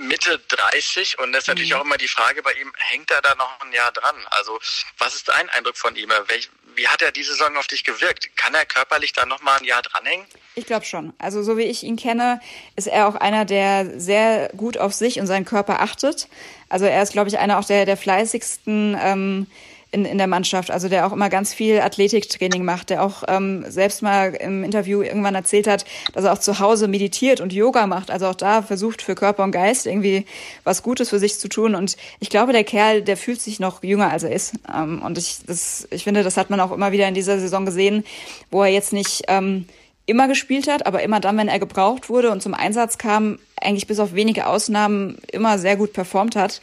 Mitte 0.00 0.40
30 0.48 1.18
und 1.18 1.32
das 1.32 1.44
ist 1.44 1.48
natürlich 1.48 1.70
mhm. 1.70 1.76
auch 1.76 1.84
immer 1.84 1.98
die 1.98 2.08
Frage 2.08 2.42
bei 2.42 2.52
ihm, 2.52 2.72
hängt 2.76 3.10
er 3.10 3.22
da 3.22 3.34
noch 3.34 3.60
ein 3.60 3.72
Jahr 3.72 3.92
dran? 3.92 4.16
Also 4.30 4.58
was 4.98 5.14
ist 5.14 5.28
dein 5.28 5.48
Eindruck 5.50 5.76
von 5.76 5.94
ihm? 5.96 6.10
Welch, 6.26 6.50
wie 6.74 6.88
hat 6.88 7.02
er 7.02 7.12
diese 7.12 7.32
Saison 7.32 7.56
auf 7.56 7.66
dich 7.66 7.84
gewirkt? 7.84 8.36
Kann 8.36 8.54
er 8.54 8.64
körperlich 8.66 9.12
da 9.12 9.26
noch 9.26 9.42
mal 9.42 9.58
ein 9.58 9.64
Jahr 9.64 9.82
dranhängen? 9.82 10.26
Ich 10.54 10.66
glaube 10.66 10.84
schon. 10.84 11.12
Also 11.18 11.42
so 11.42 11.56
wie 11.56 11.64
ich 11.64 11.82
ihn 11.82 11.96
kenne, 11.96 12.40
ist 12.76 12.86
er 12.86 13.08
auch 13.08 13.14
einer, 13.14 13.44
der 13.44 14.00
sehr 14.00 14.50
gut 14.56 14.78
auf 14.78 14.92
sich 14.92 15.20
und 15.20 15.26
seinen 15.26 15.44
Körper 15.44 15.80
achtet. 15.80 16.28
Also 16.68 16.86
er 16.86 17.02
ist, 17.02 17.12
glaube 17.12 17.28
ich, 17.28 17.38
einer 17.38 17.58
auch 17.58 17.64
der, 17.64 17.86
der 17.86 17.96
fleißigsten 17.96 18.96
ähm, 19.00 19.46
in, 19.92 20.04
in 20.04 20.18
der 20.18 20.26
Mannschaft, 20.26 20.70
also 20.70 20.88
der 20.88 21.06
auch 21.06 21.12
immer 21.12 21.28
ganz 21.28 21.52
viel 21.52 21.80
Athletiktraining 21.80 22.64
macht, 22.64 22.90
der 22.90 23.02
auch 23.02 23.24
ähm, 23.26 23.64
selbst 23.68 24.02
mal 24.02 24.34
im 24.34 24.62
Interview 24.62 25.02
irgendwann 25.02 25.34
erzählt 25.34 25.66
hat, 25.66 25.84
dass 26.12 26.24
er 26.24 26.32
auch 26.32 26.38
zu 26.38 26.60
Hause 26.60 26.86
meditiert 26.86 27.40
und 27.40 27.52
Yoga 27.52 27.86
macht, 27.86 28.10
also 28.10 28.26
auch 28.26 28.34
da 28.34 28.62
versucht 28.62 29.02
für 29.02 29.14
Körper 29.14 29.42
und 29.42 29.50
Geist 29.50 29.86
irgendwie 29.86 30.26
was 30.62 30.82
Gutes 30.82 31.10
für 31.10 31.18
sich 31.18 31.38
zu 31.38 31.48
tun. 31.48 31.74
Und 31.74 31.96
ich 32.20 32.30
glaube, 32.30 32.52
der 32.52 32.64
Kerl, 32.64 33.02
der 33.02 33.16
fühlt 33.16 33.40
sich 33.40 33.58
noch 33.58 33.82
jünger, 33.82 34.10
als 34.10 34.22
er 34.22 34.32
ist. 34.32 34.54
Ähm, 34.72 35.02
und 35.02 35.18
ich, 35.18 35.38
das, 35.46 35.88
ich 35.90 36.04
finde, 36.04 36.22
das 36.22 36.36
hat 36.36 36.50
man 36.50 36.60
auch 36.60 36.72
immer 36.72 36.92
wieder 36.92 37.08
in 37.08 37.14
dieser 37.14 37.40
Saison 37.40 37.66
gesehen, 37.66 38.04
wo 38.50 38.62
er 38.62 38.70
jetzt 38.70 38.92
nicht 38.92 39.24
ähm, 39.26 39.66
immer 40.06 40.28
gespielt 40.28 40.68
hat, 40.68 40.86
aber 40.86 41.02
immer 41.02 41.20
dann, 41.20 41.36
wenn 41.36 41.48
er 41.48 41.58
gebraucht 41.58 42.08
wurde 42.08 42.30
und 42.30 42.42
zum 42.42 42.54
Einsatz 42.54 42.98
kam, 42.98 43.38
eigentlich 43.60 43.86
bis 43.86 43.98
auf 43.98 44.14
wenige 44.14 44.46
Ausnahmen 44.46 45.18
immer 45.32 45.58
sehr 45.58 45.76
gut 45.76 45.92
performt 45.92 46.36
hat 46.36 46.60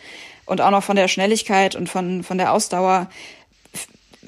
und 0.48 0.62
auch 0.62 0.72
noch 0.72 0.84
von 0.84 0.96
der 0.96 1.08
Schnelligkeit 1.08 1.76
und 1.76 1.88
von, 1.88 2.24
von 2.24 2.38
der 2.38 2.54
Ausdauer, 2.54 3.10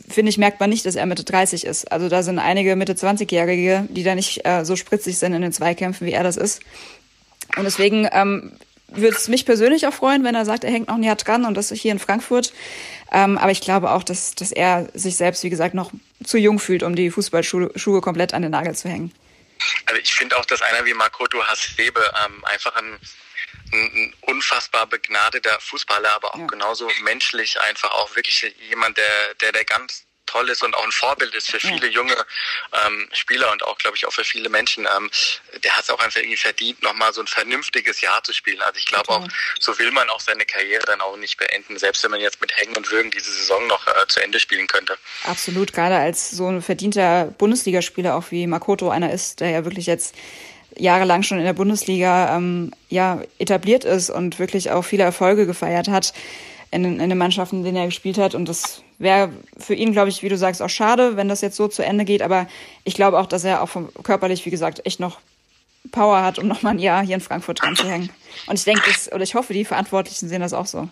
finde 0.08 0.30
ich, 0.30 0.38
merkt 0.38 0.60
man 0.60 0.70
nicht, 0.70 0.86
dass 0.86 0.96
er 0.96 1.06
Mitte 1.06 1.24
30 1.24 1.66
ist. 1.66 1.92
Also 1.92 2.10
da 2.10 2.24
sind 2.24 2.40
einige 2.40 2.76
Mitte 2.76 2.94
20-Jährige, 2.94 3.88
die 3.90 4.04
da 4.04 4.16
nicht 4.16 4.46
äh, 4.46 4.64
so 4.64 4.76
spritzig 4.76 5.18
sind 5.18 5.34
in 5.34 5.42
den 5.42 5.54
Zweikämpfen, 5.54 6.06
wie 6.06 6.12
er 6.12 6.24
das 6.24 6.38
ist. 6.38 6.62
Und 7.58 7.64
deswegen 7.64 8.08
ähm, 8.12 8.52
würde 8.88 9.16
es 9.16 9.28
mich 9.28 9.46
persönlich 9.46 9.88
auch 9.88 9.94
freuen, 9.94 10.24
wenn 10.24 10.36
er 10.36 10.46
sagt, 10.46 10.64
er 10.64 10.72
hängt 10.72 10.88
noch 10.88 10.96
ein 10.96 11.04
Jahr 11.04 11.16
dran 11.16 11.46
und 11.46 11.56
das 11.56 11.72
hier 11.72 11.92
in 11.92 12.00
Frankfurt. 12.00 12.54
Ähm, 13.12 13.38
aber 13.38 13.52
ich 13.52 13.62
glaube 13.62 13.92
auch, 13.92 14.04
dass, 14.04 14.36
dass 14.36 14.52
er 14.52 14.88
sich 14.94 15.16
selbst, 15.16 15.44
wie 15.44 15.50
gesagt, 15.50 15.74
noch 15.74 15.92
zu 16.24 16.38
jung 16.38 16.60
fühlt, 16.60 16.84
um 16.84 16.96
die 16.96 17.10
Fußballschuhe 17.10 18.02
komplett 18.02 18.34
an 18.34 18.42
den 18.42 18.52
Nagel 18.52 18.76
zu 18.76 18.90
hängen. 18.90 19.12
Also 19.86 20.02
ich 20.02 20.14
finde 20.14 20.38
auch, 20.38 20.46
dass 20.46 20.62
einer 20.62 20.86
wie 20.86 20.94
Makoto 20.94 21.42
Hasebe 21.44 22.02
ähm, 22.26 22.44
einfach 22.46 22.76
ein 22.76 22.98
ein 23.72 24.14
unfassbar 24.22 24.88
begnadeter 24.88 25.60
Fußballer, 25.60 26.12
aber 26.14 26.34
auch 26.34 26.40
ja. 26.40 26.48
genauso 26.48 26.90
menschlich 27.02 27.60
einfach 27.62 27.92
auch 27.92 28.16
wirklich 28.16 28.54
jemand, 28.70 28.98
der, 28.98 29.34
der, 29.36 29.52
der 29.52 29.66
ganz 29.66 30.06
toll 30.30 30.50
ist 30.50 30.64
und 30.64 30.76
auch 30.76 30.84
ein 30.84 30.92
Vorbild 30.92 31.34
ist 31.34 31.50
für 31.50 31.60
viele 31.60 31.88
junge 31.88 32.16
ähm, 32.86 33.10
Spieler 33.14 33.52
und 33.52 33.64
auch, 33.64 33.78
glaube 33.78 33.98
ich, 33.98 34.06
auch 34.06 34.14
für 34.14 34.24
viele 34.24 34.50
Menschen. 34.50 34.88
Ähm, 34.96 35.10
der 35.64 35.76
hat 35.76 35.84
es 35.84 35.90
auch 35.90 36.00
einfach 36.00 36.20
irgendwie 36.20 36.38
verdient, 36.38 36.82
nochmal 36.84 37.14
so 37.14 37.22
ein 37.22 37.28
vernünftiges 37.28 38.02
Jahr 38.02 38.24
zu 38.24 38.34
spielen. 38.34 38.62
Also 38.62 38.78
ich 38.78 38.86
glaube 38.86 39.10
auch, 39.10 39.28
so 39.60 39.78
will 39.80 39.92
man 39.92 40.10
auch 40.10 40.20
seine 40.20 40.46
Karriere 40.46 40.86
dann 40.86 41.02
auch 41.02 41.18
nicht 41.18 41.38
beenden, 41.38 41.78
selbst 41.80 42.04
wenn 42.04 42.12
man 42.12 42.22
jetzt 42.22 42.40
mit 42.42 42.56
Hängen 42.56 42.78
und 42.78 42.90
Würgen 42.92 43.12
diese 43.12 43.32
Saison 43.32 43.66
noch 43.68 43.88
äh, 43.88 44.08
zu 44.08 44.22
Ende 44.22 44.40
spielen 44.40 44.68
könnte. 44.68 44.98
Absolut, 45.24 45.74
gerade 45.74 45.96
als 45.96 46.30
so 46.30 46.48
ein 46.48 46.62
verdienter 46.62 47.34
Bundesligaspieler 47.38 48.16
auch 48.16 48.32
wie 48.32 48.46
Makoto 48.46 48.90
einer 48.90 49.12
ist, 49.12 49.40
der 49.40 49.50
ja 49.50 49.66
wirklich 49.66 49.88
jetzt 49.88 50.16
jahrelang 50.80 51.24
schon 51.24 51.40
in 51.40 51.46
der 51.46 51.54
Bundesliga 51.54 52.36
ähm, 52.36 52.72
ja 52.90 53.22
etabliert 53.38 53.84
ist 53.84 54.10
und 54.10 54.40
wirklich 54.40 54.72
auch 54.72 54.84
viele 54.84 55.04
Erfolge 55.04 55.46
gefeiert 55.46 55.88
hat 55.88 56.14
in, 56.72 57.00
in 57.00 57.10
den 57.10 57.18
Mannschaften, 57.18 57.58
in 57.58 57.64
denen 57.64 57.78
er 57.78 57.86
gespielt 57.86 58.18
hat. 58.18 58.36
Und 58.36 58.48
das 58.48 58.84
wäre 58.98 59.32
für 59.58 59.74
ihn, 59.74 59.92
glaube 59.92 60.10
ich, 60.10 60.24
wie 60.24 60.30
du 60.30 60.38
sagst, 60.38 60.62
auch 60.62 60.70
schade, 60.70 61.18
wenn 61.18 61.28
das 61.28 61.42
jetzt 61.42 61.56
so 61.56 61.68
zu 61.68 61.84
Ende 61.84 62.06
geht. 62.06 62.22
Aber 62.22 62.48
ich 62.84 62.94
glaube 62.94 63.20
auch, 63.20 63.26
dass 63.26 63.44
er 63.44 63.62
auch 63.62 63.70
vom, 63.70 63.92
körperlich, 64.04 64.46
wie 64.46 64.52
gesagt, 64.52 64.86
echt 64.86 65.00
noch 65.00 65.20
Power 65.92 66.22
hat, 66.24 66.38
um 66.38 66.48
nochmal 66.48 66.74
ein 66.74 66.80
Jahr 66.80 67.04
hier 67.04 67.16
in 67.16 67.22
Frankfurt 67.22 67.62
dran 67.62 67.76
zu 67.76 67.90
hängen. 67.90 68.10
Und 68.48 68.60
ich 68.60 68.66
denke, 68.66 68.92
oder 69.12 69.24
ich 69.24 69.36
hoffe, 69.36 69.54
die 69.54 69.66
Verantwortlichen 69.66 70.30
sehen 70.30 70.42
das 70.42 70.54
auch 70.54 70.66
so. 70.66 70.90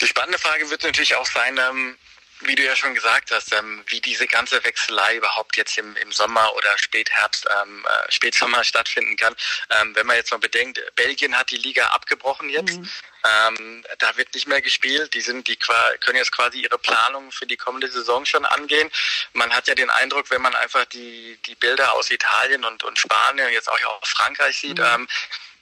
Die 0.00 0.06
spannende 0.06 0.38
Frage 0.38 0.70
wird 0.70 0.82
natürlich 0.82 1.14
auch 1.16 1.26
sein, 1.26 1.58
ähm, 1.58 1.96
wie 2.42 2.54
du 2.54 2.64
ja 2.64 2.74
schon 2.74 2.94
gesagt 2.94 3.30
hast, 3.30 3.52
ähm, 3.52 3.82
wie 3.86 4.00
diese 4.00 4.26
ganze 4.26 4.62
Wechselei 4.64 5.16
überhaupt 5.16 5.56
jetzt 5.56 5.76
im, 5.78 5.96
im 5.96 6.12
Sommer 6.12 6.54
oder 6.54 6.78
Spätherbst, 6.78 7.46
ähm, 7.62 7.86
äh, 7.86 8.12
Spätsommer 8.12 8.64
stattfinden 8.70 9.16
kann. 9.16 9.34
Ähm, 9.70 9.94
wenn 9.94 10.06
man 10.06 10.16
jetzt 10.16 10.30
mal 10.30 10.38
bedenkt, 10.38 10.80
Belgien 10.96 11.36
hat 11.36 11.50
die 11.50 11.56
Liga 11.56 11.88
abgebrochen 11.88 12.48
jetzt. 12.48 12.78
Mhm. 12.78 12.88
Ähm, 13.22 13.84
da 13.98 14.16
wird 14.16 14.32
nicht 14.34 14.46
mehr 14.46 14.62
gespielt. 14.62 15.12
Die 15.12 15.20
sind, 15.20 15.46
die 15.46 15.56
können 15.56 16.16
jetzt 16.16 16.32
quasi 16.32 16.60
ihre 16.60 16.78
Planung 16.78 17.30
für 17.32 17.46
die 17.46 17.58
kommende 17.58 17.90
Saison 17.90 18.24
schon 18.24 18.46
angehen. 18.46 18.90
Man 19.34 19.52
hat 19.52 19.68
ja 19.68 19.74
den 19.74 19.90
Eindruck, 19.90 20.30
wenn 20.30 20.40
man 20.40 20.54
einfach 20.54 20.86
die, 20.86 21.38
die 21.44 21.54
Bilder 21.54 21.92
aus 21.92 22.10
Italien 22.10 22.64
und, 22.64 22.82
und 22.82 22.98
Spanien, 22.98 23.52
jetzt 23.52 23.68
auch 23.68 23.78
aus 24.00 24.08
Frankreich 24.08 24.56
sieht, 24.58 24.78
mhm. 24.78 24.84
ähm, 24.84 25.08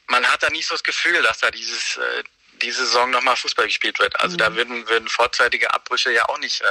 man 0.07 0.27
hat 0.31 0.43
da 0.43 0.51
nicht 0.51 0.67
so 0.67 0.75
das 0.75 0.85
Gefühl, 0.85 1.23
dass 1.23 1.39
da 1.39 1.51
dieses, 1.51 1.97
äh, 1.97 2.23
diese 2.59 2.87
Saison 2.87 3.11
nochmal 3.11 3.37
Fußball 3.37 3.67
gespielt 3.67 3.99
wird. 3.99 4.19
Also 4.21 4.35
mhm. 4.35 4.39
da 4.39 4.55
würden, 4.55 4.89
würden 4.89 5.09
vorzeitige 5.09 5.73
Abbrüche 5.73 6.13
ja 6.13 6.29
auch 6.29 6.39
nicht 6.39 6.61
äh, 6.61 6.65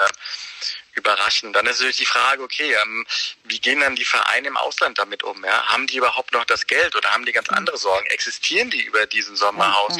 überraschen. 0.93 1.53
Dann 1.53 1.65
ist 1.65 1.79
natürlich 1.79 1.97
die 1.97 2.05
Frage, 2.05 2.43
okay, 2.43 2.75
ähm, 2.81 3.05
wie 3.43 3.59
gehen 3.59 3.79
dann 3.79 3.95
die 3.95 4.05
Vereine 4.05 4.47
im 4.47 4.57
Ausland 4.57 4.97
damit 4.97 5.23
um? 5.23 5.43
Ja? 5.43 5.67
Haben 5.67 5.87
die 5.87 5.97
überhaupt 5.97 6.33
noch 6.33 6.45
das 6.45 6.67
Geld 6.67 6.95
oder 6.95 7.11
haben 7.11 7.25
die 7.25 7.33
ganz 7.33 7.49
mhm. 7.49 7.57
andere 7.57 7.77
Sorgen? 7.77 8.05
Existieren 8.07 8.69
die 8.69 8.81
über 8.81 9.05
diesen 9.05 9.35
Sommerhaus 9.35 9.97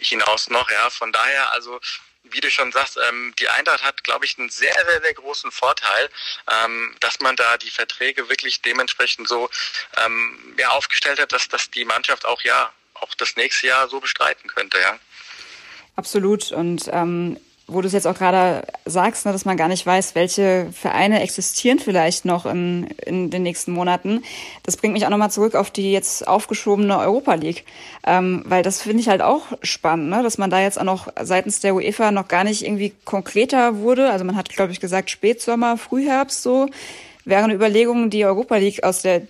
hinaus 0.00 0.48
noch? 0.48 0.70
Ja, 0.70 0.90
von 0.90 1.12
daher 1.12 1.52
also 1.52 1.80
wie 2.24 2.40
du 2.40 2.50
schon 2.50 2.72
sagst, 2.72 2.98
ähm, 3.08 3.34
die 3.38 3.48
Eintracht 3.48 3.82
hat, 3.82 4.04
glaube 4.04 4.24
ich, 4.24 4.38
einen 4.38 4.50
sehr, 4.50 4.74
sehr, 4.90 5.02
sehr 5.02 5.14
großen 5.14 5.50
Vorteil, 5.50 6.08
ähm, 6.50 6.94
dass 7.00 7.20
man 7.20 7.36
da 7.36 7.58
die 7.58 7.70
Verträge 7.70 8.28
wirklich 8.28 8.62
dementsprechend 8.62 9.28
so 9.28 9.50
ähm, 10.04 10.54
ja, 10.58 10.70
aufgestellt 10.70 11.18
hat, 11.20 11.32
dass, 11.32 11.48
dass 11.48 11.70
die 11.70 11.84
Mannschaft 11.84 12.24
auch 12.24 12.42
ja 12.42 12.72
auch 13.02 13.14
das 13.14 13.36
nächste 13.36 13.66
Jahr 13.66 13.88
so 13.88 14.00
bestreiten 14.00 14.48
könnte, 14.48 14.78
ja. 14.78 14.98
Absolut. 15.96 16.52
Und 16.52 16.88
ähm, 16.92 17.36
wo 17.66 17.80
du 17.80 17.86
es 17.86 17.92
jetzt 17.92 18.06
auch 18.06 18.16
gerade 18.16 18.66
sagst, 18.84 19.24
ne, 19.24 19.32
dass 19.32 19.44
man 19.44 19.56
gar 19.56 19.68
nicht 19.68 19.86
weiß, 19.86 20.14
welche 20.14 20.68
Vereine 20.72 21.22
existieren 21.22 21.78
vielleicht 21.78 22.24
noch 22.24 22.44
in, 22.46 22.88
in 23.06 23.30
den 23.30 23.42
nächsten 23.42 23.72
Monaten, 23.72 24.22
das 24.62 24.76
bringt 24.76 24.94
mich 24.94 25.06
auch 25.06 25.10
nochmal 25.10 25.30
zurück 25.30 25.54
auf 25.54 25.70
die 25.70 25.92
jetzt 25.92 26.26
aufgeschobene 26.26 26.98
Europa 26.98 27.34
League. 27.34 27.64
Ähm, 28.04 28.42
weil 28.46 28.62
das 28.62 28.82
finde 28.82 29.00
ich 29.00 29.08
halt 29.08 29.22
auch 29.22 29.46
spannend, 29.62 30.10
ne, 30.10 30.22
dass 30.22 30.38
man 30.38 30.50
da 30.50 30.60
jetzt 30.60 30.78
auch 30.78 30.84
noch 30.84 31.08
seitens 31.20 31.60
der 31.60 31.74
UEFA 31.74 32.10
noch 32.10 32.28
gar 32.28 32.44
nicht 32.44 32.64
irgendwie 32.64 32.92
konkreter 33.04 33.78
wurde. 33.78 34.10
Also 34.10 34.24
man 34.24 34.36
hat, 34.36 34.48
glaube 34.50 34.72
ich, 34.72 34.80
gesagt 34.80 35.10
Spätsommer, 35.10 35.76
Frühherbst 35.76 36.42
so. 36.42 36.68
Wären 37.24 37.52
Überlegungen, 37.52 38.10
die 38.10 38.24
Europa 38.24 38.56
League 38.56 38.82
aus 38.82 39.02
der 39.02 39.22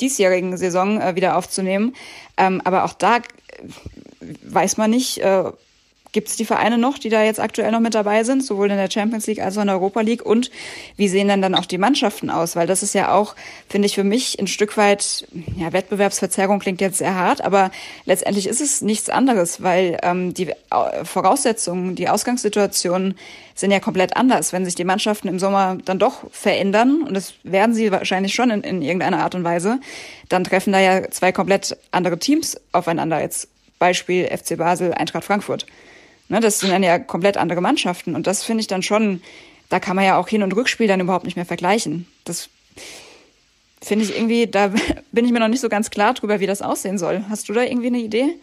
diesjährigen 0.00 0.56
Saison 0.56 1.00
äh, 1.00 1.14
wieder 1.14 1.36
aufzunehmen. 1.36 1.94
Ähm, 2.36 2.60
aber 2.64 2.84
auch 2.84 2.94
da 2.94 3.18
äh, 3.18 3.20
weiß 4.42 4.76
man 4.76 4.90
nicht, 4.90 5.18
äh, 5.18 5.44
Gibt 6.12 6.28
es 6.28 6.36
die 6.36 6.44
Vereine 6.44 6.76
noch, 6.76 6.98
die 6.98 7.08
da 7.08 7.22
jetzt 7.22 7.38
aktuell 7.38 7.70
noch 7.70 7.78
mit 7.78 7.94
dabei 7.94 8.24
sind, 8.24 8.44
sowohl 8.44 8.70
in 8.70 8.76
der 8.76 8.90
Champions 8.90 9.28
League 9.28 9.40
als 9.40 9.56
auch 9.56 9.62
in 9.62 9.68
der 9.68 9.76
Europa 9.76 10.00
League? 10.00 10.26
Und 10.26 10.50
wie 10.96 11.06
sehen 11.06 11.28
denn 11.28 11.40
dann 11.40 11.54
auch 11.54 11.66
die 11.66 11.78
Mannschaften 11.78 12.30
aus? 12.30 12.56
Weil 12.56 12.66
das 12.66 12.82
ist 12.82 12.94
ja 12.94 13.14
auch, 13.14 13.36
finde 13.68 13.86
ich, 13.86 13.94
für 13.94 14.02
mich 14.02 14.38
ein 14.40 14.48
Stück 14.48 14.76
weit, 14.76 15.26
ja, 15.56 15.72
Wettbewerbsverzerrung 15.72 16.58
klingt 16.58 16.80
jetzt 16.80 16.98
sehr 16.98 17.14
hart, 17.14 17.42
aber 17.42 17.70
letztendlich 18.06 18.48
ist 18.48 18.60
es 18.60 18.80
nichts 18.80 19.08
anderes, 19.08 19.62
weil 19.62 19.98
ähm, 20.02 20.34
die 20.34 20.52
Voraussetzungen, 21.04 21.94
die 21.94 22.08
Ausgangssituationen 22.08 23.16
sind 23.54 23.70
ja 23.70 23.78
komplett 23.78 24.16
anders. 24.16 24.52
Wenn 24.52 24.64
sich 24.64 24.74
die 24.74 24.84
Mannschaften 24.84 25.28
im 25.28 25.38
Sommer 25.38 25.78
dann 25.84 26.00
doch 26.00 26.28
verändern, 26.32 27.02
und 27.02 27.14
das 27.14 27.34
werden 27.44 27.74
sie 27.74 27.92
wahrscheinlich 27.92 28.34
schon 28.34 28.50
in, 28.50 28.62
in 28.62 28.82
irgendeiner 28.82 29.22
Art 29.22 29.36
und 29.36 29.44
Weise, 29.44 29.78
dann 30.28 30.42
treffen 30.42 30.72
da 30.72 30.80
ja 30.80 31.08
zwei 31.10 31.30
komplett 31.30 31.76
andere 31.92 32.18
Teams 32.18 32.56
aufeinander. 32.72 33.20
Jetzt 33.20 33.48
Beispiel 33.78 34.26
FC 34.26 34.56
Basel, 34.56 34.92
Eintracht 34.92 35.24
Frankfurt. 35.24 35.66
Ne, 36.30 36.38
das 36.38 36.60
sind 36.60 36.70
dann 36.70 36.84
ja 36.84 37.00
komplett 37.00 37.36
andere 37.36 37.60
Mannschaften. 37.60 38.14
Und 38.14 38.28
das 38.28 38.44
finde 38.44 38.60
ich 38.60 38.68
dann 38.68 38.84
schon, 38.84 39.20
da 39.68 39.80
kann 39.80 39.96
man 39.96 40.04
ja 40.04 40.16
auch 40.16 40.28
Hin- 40.28 40.44
und 40.44 40.54
Rückspiel 40.54 40.86
dann 40.86 41.00
überhaupt 41.00 41.24
nicht 41.24 41.34
mehr 41.34 41.44
vergleichen. 41.44 42.06
Das 42.24 42.48
finde 43.82 44.04
ich 44.04 44.14
irgendwie, 44.14 44.46
da 44.46 44.68
bin 45.12 45.24
ich 45.24 45.32
mir 45.32 45.40
noch 45.40 45.48
nicht 45.48 45.60
so 45.60 45.68
ganz 45.68 45.90
klar 45.90 46.14
drüber, 46.14 46.38
wie 46.38 46.46
das 46.46 46.62
aussehen 46.62 46.98
soll. 46.98 47.24
Hast 47.28 47.48
du 47.48 47.52
da 47.52 47.62
irgendwie 47.62 47.88
eine 47.88 47.98
Idee? 47.98 48.36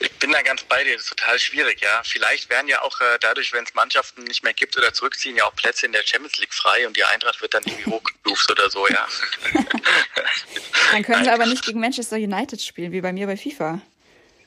Ich 0.00 0.10
bin 0.18 0.32
da 0.32 0.42
ganz 0.42 0.64
bei 0.64 0.82
dir, 0.82 0.94
das 0.94 1.02
ist 1.02 1.10
total 1.10 1.38
schwierig, 1.38 1.80
ja. 1.80 2.02
Vielleicht 2.02 2.50
werden 2.50 2.66
ja 2.66 2.82
auch 2.82 3.00
äh, 3.00 3.18
dadurch, 3.20 3.52
wenn 3.52 3.62
es 3.62 3.72
Mannschaften 3.74 4.24
nicht 4.24 4.42
mehr 4.42 4.52
gibt 4.52 4.76
oder 4.76 4.92
zurückziehen, 4.92 5.36
ja 5.36 5.44
auch 5.44 5.54
Plätze 5.54 5.86
in 5.86 5.92
der 5.92 6.02
Champions 6.04 6.38
League 6.38 6.52
frei 6.52 6.88
und 6.88 6.96
die 6.96 7.04
Eintracht 7.04 7.40
wird 7.40 7.54
dann 7.54 7.62
irgendwie 7.66 7.88
hochgestuft 7.88 8.50
oder 8.50 8.68
so, 8.68 8.88
ja. 8.88 9.06
dann 10.90 11.04
können 11.04 11.22
sie 11.22 11.30
aber 11.30 11.46
nicht 11.46 11.64
gegen 11.64 11.78
Manchester 11.78 12.16
United 12.16 12.60
spielen, 12.60 12.90
wie 12.90 13.00
bei 13.00 13.12
mir 13.12 13.28
bei 13.28 13.36
FIFA. 13.36 13.80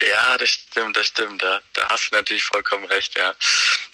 Ja, 0.10 0.38
das 0.38 0.50
stimmt, 0.50 0.98
das 0.98 1.08
stimmt. 1.08 1.42
Da, 1.42 1.62
da 1.74 1.90
hast 1.90 2.12
du 2.12 2.16
natürlich 2.16 2.44
vollkommen 2.44 2.86
recht, 2.86 3.16
ja. 3.18 3.36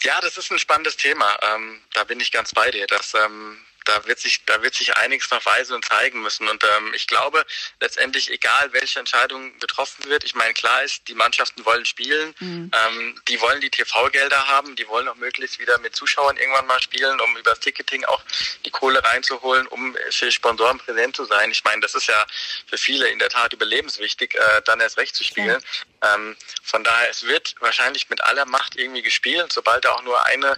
Ja, 0.01 0.19
das 0.21 0.37
ist 0.37 0.51
ein 0.51 0.59
spannendes 0.59 0.97
Thema. 0.97 1.37
Ähm, 1.41 1.81
da 1.93 2.03
bin 2.03 2.19
ich 2.19 2.31
ganz 2.31 2.53
bei 2.53 2.71
dir. 2.71 2.87
Dass, 2.87 3.13
ähm, 3.13 3.59
da 3.89 4.05
wird 4.05 4.19
sich, 4.19 4.45
da 4.45 4.61
wird 4.61 4.75
sich 4.75 4.95
einiges 4.97 5.29
noch 5.31 5.43
weisen 5.45 5.73
und 5.73 5.85
zeigen 5.85 6.21
müssen. 6.21 6.47
Und 6.47 6.63
ähm, 6.63 6.93
ich 6.93 7.07
glaube, 7.07 7.43
letztendlich, 7.79 8.29
egal 8.29 8.71
welche 8.73 8.99
Entscheidung 8.99 9.57
getroffen 9.59 10.05
wird, 10.05 10.23
ich 10.23 10.35
meine, 10.35 10.53
klar 10.53 10.83
ist, 10.83 11.07
die 11.07 11.15
Mannschaften 11.15 11.65
wollen 11.65 11.85
spielen, 11.85 12.35
mhm. 12.39 12.71
ähm, 12.73 13.21
die 13.27 13.41
wollen 13.41 13.61
die 13.61 13.69
TV-Gelder 13.69 14.47
haben, 14.47 14.75
die 14.75 14.87
wollen 14.87 15.07
auch 15.07 15.15
möglichst 15.15 15.59
wieder 15.59 15.79
mit 15.79 15.95
Zuschauern 15.95 16.37
irgendwann 16.37 16.67
mal 16.67 16.81
spielen, 16.81 17.19
um 17.19 17.37
über 17.37 17.51
das 17.51 17.59
Ticketing 17.61 18.05
auch 18.05 18.21
die 18.65 18.71
Kohle 18.71 19.03
reinzuholen, 19.03 19.65
um 19.67 19.97
für 20.11 20.31
Sponsoren 20.31 20.77
präsent 20.77 21.15
zu 21.15 21.25
sein. 21.25 21.49
Ich 21.49 21.63
meine, 21.63 21.81
das 21.81 21.95
ist 21.95 22.07
ja 22.07 22.25
für 22.67 22.77
viele 22.77 23.09
in 23.09 23.19
der 23.19 23.29
Tat 23.29 23.53
überlebenswichtig, 23.53 24.35
äh, 24.35 24.61
dann 24.65 24.79
erst 24.79 24.97
recht 24.97 25.15
zu 25.15 25.23
spielen. 25.23 25.61
Ja. 26.03 26.15
Ähm, 26.15 26.37
von 26.63 26.83
daher, 26.83 27.09
es 27.09 27.23
wird 27.23 27.55
wahrscheinlich 27.59 28.09
mit 28.09 28.23
aller 28.23 28.45
Macht 28.45 28.75
irgendwie 28.75 29.01
gespielt, 29.01 29.51
sobald 29.51 29.83
da 29.85 29.93
auch 29.93 30.03
nur 30.03 30.23
eine 30.27 30.57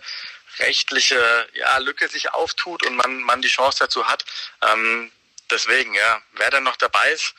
rechtliche 0.59 1.47
ja, 1.53 1.77
Lücke 1.77 2.07
sich 2.07 2.33
auftut 2.33 2.85
und 2.85 2.95
man, 2.95 3.21
man 3.21 3.41
die 3.41 3.47
Chance 3.47 3.79
dazu 3.79 4.07
hat. 4.07 4.25
Ähm, 4.61 5.11
deswegen, 5.49 5.93
ja, 5.93 6.21
wer 6.33 6.49
dann 6.49 6.63
noch 6.63 6.77
dabei 6.77 7.11
ist, 7.11 7.33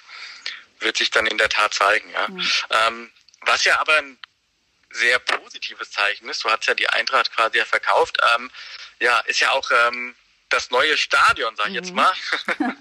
wird 0.81 0.97
sich 0.97 1.11
dann 1.11 1.27
in 1.27 1.39
der 1.39 1.49
Tat 1.49 1.75
zeigen. 1.75 2.11
Ja. 2.11 2.29
Mhm. 2.29 2.49
Ähm, 2.71 3.13
was 3.43 3.65
ja 3.65 3.81
aber 3.81 3.97
ein 3.97 4.19
sehr 4.91 5.19
positives 5.19 5.91
Zeichen 5.91 6.29
ist, 6.29 6.45
du 6.45 6.51
hast 6.51 6.67
ja 6.67 6.75
die 6.75 6.89
Eintracht 6.89 7.35
quasi 7.35 7.59
ja 7.59 7.65
verkauft, 7.65 8.19
ähm, 8.35 8.51
ja, 9.01 9.19
ist 9.21 9.41
ja 9.41 9.51
auch 9.53 9.69
ähm, 9.71 10.15
das 10.49 10.71
neue 10.71 10.97
Stadion, 10.97 11.57
sag 11.57 11.67
ich 11.67 11.71
mhm. 11.71 11.77
jetzt 11.77 11.95
mal. 11.95 12.13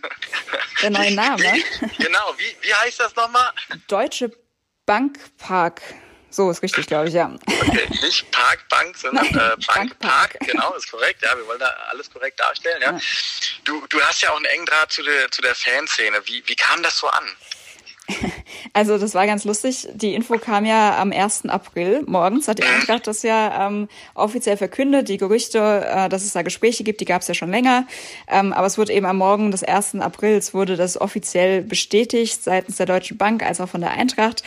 Der 0.82 0.90
neue 0.90 1.12
Name. 1.16 1.44
Wie, 1.44 2.04
genau, 2.04 2.36
wie, 2.38 2.58
wie 2.62 2.74
heißt 2.74 3.00
das 3.00 3.16
nochmal? 3.16 3.52
Deutsche 3.88 4.32
Bankpark. 4.86 5.82
So 6.32 6.50
ist 6.50 6.64
richtig, 6.64 6.88
glaube 6.88 7.10
ich, 7.10 7.14
ja. 7.14 7.30
Okay, 7.46 7.88
nicht 7.90 8.32
Park, 8.32 8.68
Bank, 8.70 8.98
sondern 8.98 9.26
Nein, 9.32 9.36
äh, 9.36 9.66
Bank, 9.68 10.00
Park. 10.00 10.00
Park. 10.00 10.38
Genau, 10.40 10.74
ist 10.76 10.90
korrekt. 10.90 11.22
Ja, 11.22 11.38
wir 11.38 11.46
wollen 11.46 11.60
da 11.60 11.68
alles 11.90 12.10
korrekt 12.10 12.40
darstellen. 12.40 12.82
Ja. 12.82 12.94
ja. 12.94 13.00
Du, 13.66 13.86
du 13.88 14.02
hast 14.02 14.22
ja 14.22 14.32
auch 14.32 14.38
einen 14.38 14.46
engen 14.46 14.66
Draht 14.66 14.94
zu 14.94 15.04
der, 15.04 15.30
zu 15.30 15.42
der 15.42 15.54
Fanszene. 15.54 16.22
Wie, 16.26 16.42
wie 16.48 16.56
kam 16.56 16.82
das 16.84 16.98
so 16.98 17.08
an? 17.08 17.26
Also 18.74 18.98
das 18.98 19.16
war 19.16 19.26
ganz 19.26 19.44
lustig. 19.44 19.88
Die 19.94 20.14
Info 20.14 20.38
kam 20.38 20.66
ja 20.66 20.98
am 20.98 21.12
1. 21.12 21.46
April. 21.48 22.04
Morgens 22.06 22.48
hat 22.48 22.60
die. 22.60 22.64
Eintracht 22.64 23.06
das 23.06 23.22
ja 23.22 23.68
ähm, 23.68 23.90
offiziell 24.14 24.56
verkündet. 24.56 25.10
Die 25.10 25.18
Gerüchte, 25.18 25.60
äh, 25.60 26.08
dass 26.08 26.24
es 26.24 26.32
da 26.32 26.42
Gespräche 26.42 26.84
gibt, 26.84 27.02
die 27.02 27.06
gab 27.06 27.22
es 27.22 27.28
ja 27.28 27.34
schon 27.34 27.52
länger. 27.52 27.86
Ähm, 28.28 28.54
aber 28.54 28.68
es 28.68 28.78
wurde 28.78 28.94
eben 28.94 29.06
am 29.06 29.18
Morgen 29.18 29.52
des 29.52 29.64
1. 29.64 29.96
Aprils 29.96 30.54
wurde 30.54 30.78
das 30.78 31.00
offiziell 31.00 31.64
bestätigt 31.64 32.44
seitens 32.44 32.78
der 32.78 32.86
Deutschen 32.86 33.18
Bank 33.18 33.44
als 33.44 33.60
auch 33.60 33.70
von 33.70 33.82
der 33.82 33.92
Eintracht. 33.92 34.44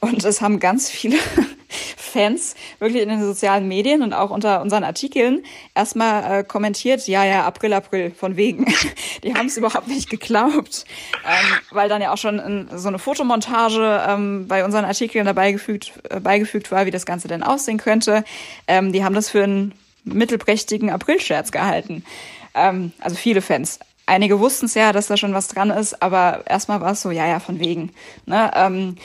Und 0.00 0.24
es 0.24 0.40
haben 0.40 0.60
ganz 0.60 0.90
viele 0.90 1.16
Fans 1.96 2.54
wirklich 2.78 3.02
in 3.02 3.08
den 3.08 3.22
sozialen 3.22 3.68
Medien 3.68 4.02
und 4.02 4.12
auch 4.12 4.30
unter 4.30 4.62
unseren 4.62 4.84
Artikeln 4.84 5.42
erstmal 5.74 6.40
äh, 6.40 6.44
kommentiert, 6.44 7.06
ja, 7.06 7.24
ja, 7.24 7.44
April, 7.44 7.72
April, 7.72 8.10
von 8.10 8.36
wegen. 8.36 8.66
Die 9.24 9.34
haben 9.34 9.46
es 9.46 9.56
überhaupt 9.56 9.88
nicht 9.88 10.08
geglaubt, 10.08 10.84
ähm, 11.26 11.58
weil 11.70 11.88
dann 11.88 12.00
ja 12.00 12.12
auch 12.12 12.18
schon 12.18 12.38
in, 12.38 12.68
so 12.74 12.88
eine 12.88 12.98
Fotomontage 12.98 14.04
ähm, 14.08 14.46
bei 14.48 14.64
unseren 14.64 14.84
Artikeln 14.84 15.26
dabei 15.26 15.52
gefügt, 15.52 15.92
äh, 16.08 16.20
beigefügt 16.20 16.70
war, 16.70 16.86
wie 16.86 16.90
das 16.90 17.06
Ganze 17.06 17.28
denn 17.28 17.42
aussehen 17.42 17.78
könnte. 17.78 18.24
Ähm, 18.66 18.92
die 18.92 19.04
haben 19.04 19.14
das 19.14 19.30
für 19.30 19.42
einen 19.42 19.72
mittelprächtigen 20.04 20.90
Aprilscherz 20.90 21.52
gehalten. 21.52 22.04
Ähm, 22.54 22.92
also 23.00 23.16
viele 23.16 23.42
Fans. 23.42 23.78
Einige 24.06 24.38
wussten 24.38 24.66
es 24.66 24.74
ja, 24.74 24.92
dass 24.92 25.08
da 25.08 25.16
schon 25.16 25.34
was 25.34 25.48
dran 25.48 25.70
ist, 25.70 26.00
aber 26.00 26.44
erstmal 26.46 26.80
war 26.80 26.92
es 26.92 27.02
so, 27.02 27.10
ja, 27.10 27.26
ja, 27.26 27.40
von 27.40 27.58
wegen. 27.58 27.90
Ne? 28.24 28.96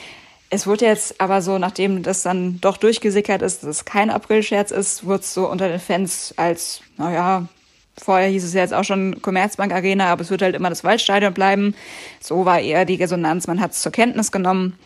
Es 0.54 0.66
wurde 0.66 0.84
jetzt 0.84 1.18
aber 1.18 1.40
so, 1.40 1.56
nachdem 1.56 2.02
das 2.02 2.20
dann 2.20 2.60
doch 2.60 2.76
durchgesickert 2.76 3.40
ist, 3.40 3.62
dass 3.62 3.70
es 3.70 3.84
kein 3.86 4.10
Aprilscherz 4.10 4.70
ist, 4.70 5.06
wurde 5.06 5.20
es 5.20 5.32
so 5.32 5.48
unter 5.48 5.66
den 5.66 5.80
Fans 5.80 6.34
als, 6.36 6.82
naja, 6.98 7.48
vorher 7.96 8.28
hieß 8.28 8.44
es 8.44 8.52
ja 8.52 8.60
jetzt 8.60 8.74
auch 8.74 8.84
schon 8.84 9.22
Commerzbank 9.22 9.72
Arena, 9.72 10.12
aber 10.12 10.20
es 10.20 10.30
wird 10.30 10.42
halt 10.42 10.54
immer 10.54 10.68
das 10.68 10.84
Waldstadion 10.84 11.32
bleiben. 11.32 11.74
So 12.20 12.44
war 12.44 12.60
eher 12.60 12.84
die 12.84 12.96
Resonanz, 12.96 13.46
man 13.46 13.62
hat 13.62 13.72
es 13.72 13.80
zur 13.80 13.92
Kenntnis 13.92 14.30
genommen. 14.30 14.78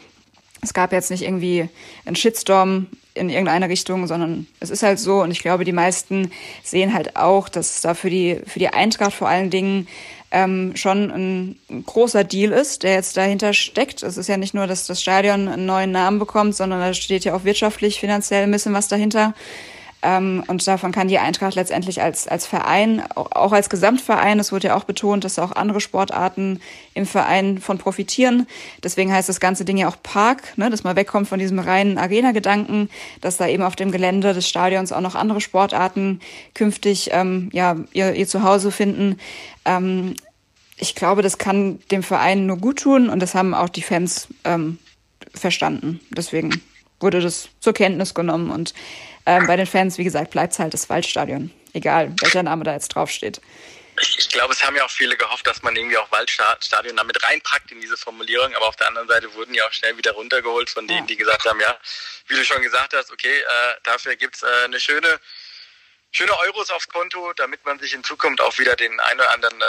Es 0.62 0.73
gab 0.73 0.92
jetzt 0.92 1.11
nicht 1.11 1.23
irgendwie 1.23 1.68
einen 2.04 2.14
Shitstorm 2.14 2.87
in 3.14 3.28
irgendeine 3.28 3.68
Richtung, 3.68 4.06
sondern 4.06 4.46
es 4.61 4.70
ist 4.70 4.85
halt 4.85 5.00
so 5.00 5.20
und 5.20 5.32
ich 5.32 5.40
glaube, 5.40 5.64
die 5.64 5.73
meisten 5.73 6.30
sehen 6.62 6.94
halt 6.94 7.16
auch, 7.16 7.49
dass 7.49 7.75
es 7.75 7.80
da 7.80 7.94
für 7.94 8.08
die, 8.08 8.40
für 8.46 8.61
die 8.61 8.68
Eintracht 8.68 9.14
vor 9.14 9.28
allen 9.28 9.50
Dingen 9.50 9.88
ähm, 10.37 10.76
schon 10.76 11.11
ein, 11.11 11.83
großer 11.87 12.23
Deal 12.23 12.52
ist, 12.52 12.83
der 12.83 12.93
jetzt 12.93 13.16
dahinter 13.16 13.55
steckt. 13.55 14.02
Es 14.02 14.19
ist 14.19 14.28
ja 14.28 14.37
nicht 14.37 14.52
nur, 14.52 14.66
dass 14.66 14.87
das 14.87 15.00
Stadion 15.00 15.49
einen 15.49 15.64
neuen 15.64 15.93
Namen 15.93 16.19
bekommt, 16.19 16.55
sondern 16.55 16.78
da 16.78 16.93
steht 16.93 17.25
ja 17.25 17.35
auch 17.35 17.45
wirtschaftlich, 17.45 17.99
finanziell 17.99 18.43
ein 18.43 18.50
bisschen 18.50 18.75
was 18.75 18.88
dahinter. 18.88 19.33
Ähm, 20.02 20.45
und 20.47 20.66
davon 20.69 20.93
kann 20.93 21.09
die 21.09 21.19
Eintracht 21.19 21.55
letztendlich 21.55 22.02
als, 22.02 22.28
als 22.28 22.47
Verein, 22.47 23.02
auch 23.14 23.52
als 23.52 23.71
Gesamtverein, 23.71 24.38
es 24.38 24.52
wurde 24.52 24.69
ja 24.69 24.76
auch 24.76 24.85
betont, 24.85 25.25
dass 25.25 25.38
auch 25.38 25.52
andere 25.52 25.81
Sportarten 25.81 26.61
im 26.93 27.07
Verein 27.07 27.59
von 27.59 27.78
profitieren. 27.78 28.47
Deswegen 28.85 29.11
heißt 29.11 29.31
das 29.31 29.40
ganze 29.40 29.64
Ding 29.64 29.78
ja 29.78 29.88
auch 29.88 29.97
Park, 30.02 30.59
ne, 30.59 30.69
dass 30.69 30.85
man 30.85 30.97
wegkommt 30.97 31.28
von 31.28 31.38
diesem 31.38 31.59
reinen 31.59 31.97
Arena-Gedanken, 31.97 32.90
dass 33.23 33.38
da 33.38 33.49
eben 33.49 33.62
auf 33.62 33.75
dem 33.75 33.90
Gelände 33.90 34.35
des 34.35 34.47
Stadions 34.47 34.93
auch 34.93 35.00
noch 35.00 35.14
andere 35.14 35.40
Sportarten 35.40 36.21
künftig 36.52 37.09
ähm, 37.12 37.49
ja, 37.52 37.76
ihr, 37.95 38.12
ihr 38.12 38.28
Zuhause 38.28 38.71
finden. 38.71 39.19
Ähm, 39.64 40.14
ich 40.76 40.95
glaube, 40.95 41.23
das 41.23 41.38
kann 41.38 41.80
dem 41.90 42.02
Verein 42.02 42.47
nur 42.47 42.59
gut 42.59 42.80
tun 42.80 43.09
und 43.09 43.21
das 43.21 43.35
haben 43.35 43.54
auch 43.54 43.68
die 43.68 43.83
Fans 43.83 44.28
ähm, 44.45 44.78
verstanden. 45.35 46.00
Deswegen 46.11 46.62
wurde 47.00 47.21
das 47.21 47.49
zur 47.61 47.73
Kenntnis 47.73 48.14
genommen 48.14 48.50
und 48.50 48.75
ähm, 49.26 49.47
bei 49.47 49.56
den 49.56 49.66
Fans, 49.66 49.99
wie 49.99 50.04
gesagt, 50.04 50.30
bleibt 50.30 50.52
es 50.52 50.59
halt 50.59 50.73
das 50.73 50.88
Waldstadion. 50.88 51.50
Egal, 51.73 52.14
welcher 52.21 52.42
Name 52.42 52.64
da 52.64 52.73
jetzt 52.73 52.88
draufsteht. 52.88 53.40
Ich, 54.00 54.18
ich 54.18 54.28
glaube, 54.28 54.52
es 54.52 54.62
haben 54.62 54.76
ja 54.76 54.85
auch 54.85 54.90
viele 54.90 55.16
gehofft, 55.16 55.47
dass 55.47 55.62
man 55.62 55.75
irgendwie 55.75 55.97
auch 55.97 56.11
Waldstadion 56.12 56.97
damit 56.97 57.23
reinpackt 57.23 57.73
in 57.73 57.80
diese 57.80 57.97
Formulierung. 57.97 58.54
Aber 58.54 58.68
auf 58.68 58.76
der 58.76 58.88
anderen 58.88 59.09
Seite 59.09 59.33
wurden 59.35 59.54
ja 59.54 59.66
auch 59.66 59.73
schnell 59.73 59.97
wieder 59.97 60.12
runtergeholt 60.12 60.71
von 60.71 60.87
denen, 60.87 61.06
die 61.06 61.16
gesagt 61.16 61.45
haben, 61.47 61.61
ja, 61.61 61.76
wie 62.28 62.35
du 62.35 62.45
schon 62.45 62.62
gesagt 62.62 62.95
hast, 62.95 63.11
okay, 63.11 63.38
äh, 63.38 63.75
dafür 63.83 64.16
gibt's 64.16 64.42
äh, 64.42 64.64
eine 64.64 64.78
schöne, 64.78 65.18
schöne 66.12 66.38
Euros 66.38 66.71
aufs 66.71 66.88
Konto, 66.88 67.33
damit 67.37 67.64
man 67.64 67.78
sich 67.78 67.95
in 67.95 68.04
Zukunft 68.04 68.40
auch 68.40 68.59
wieder 68.59 68.76
den 68.76 69.00
einen 69.00 69.21
oder 69.21 69.33
anderen 69.33 69.61
äh, 69.61 69.64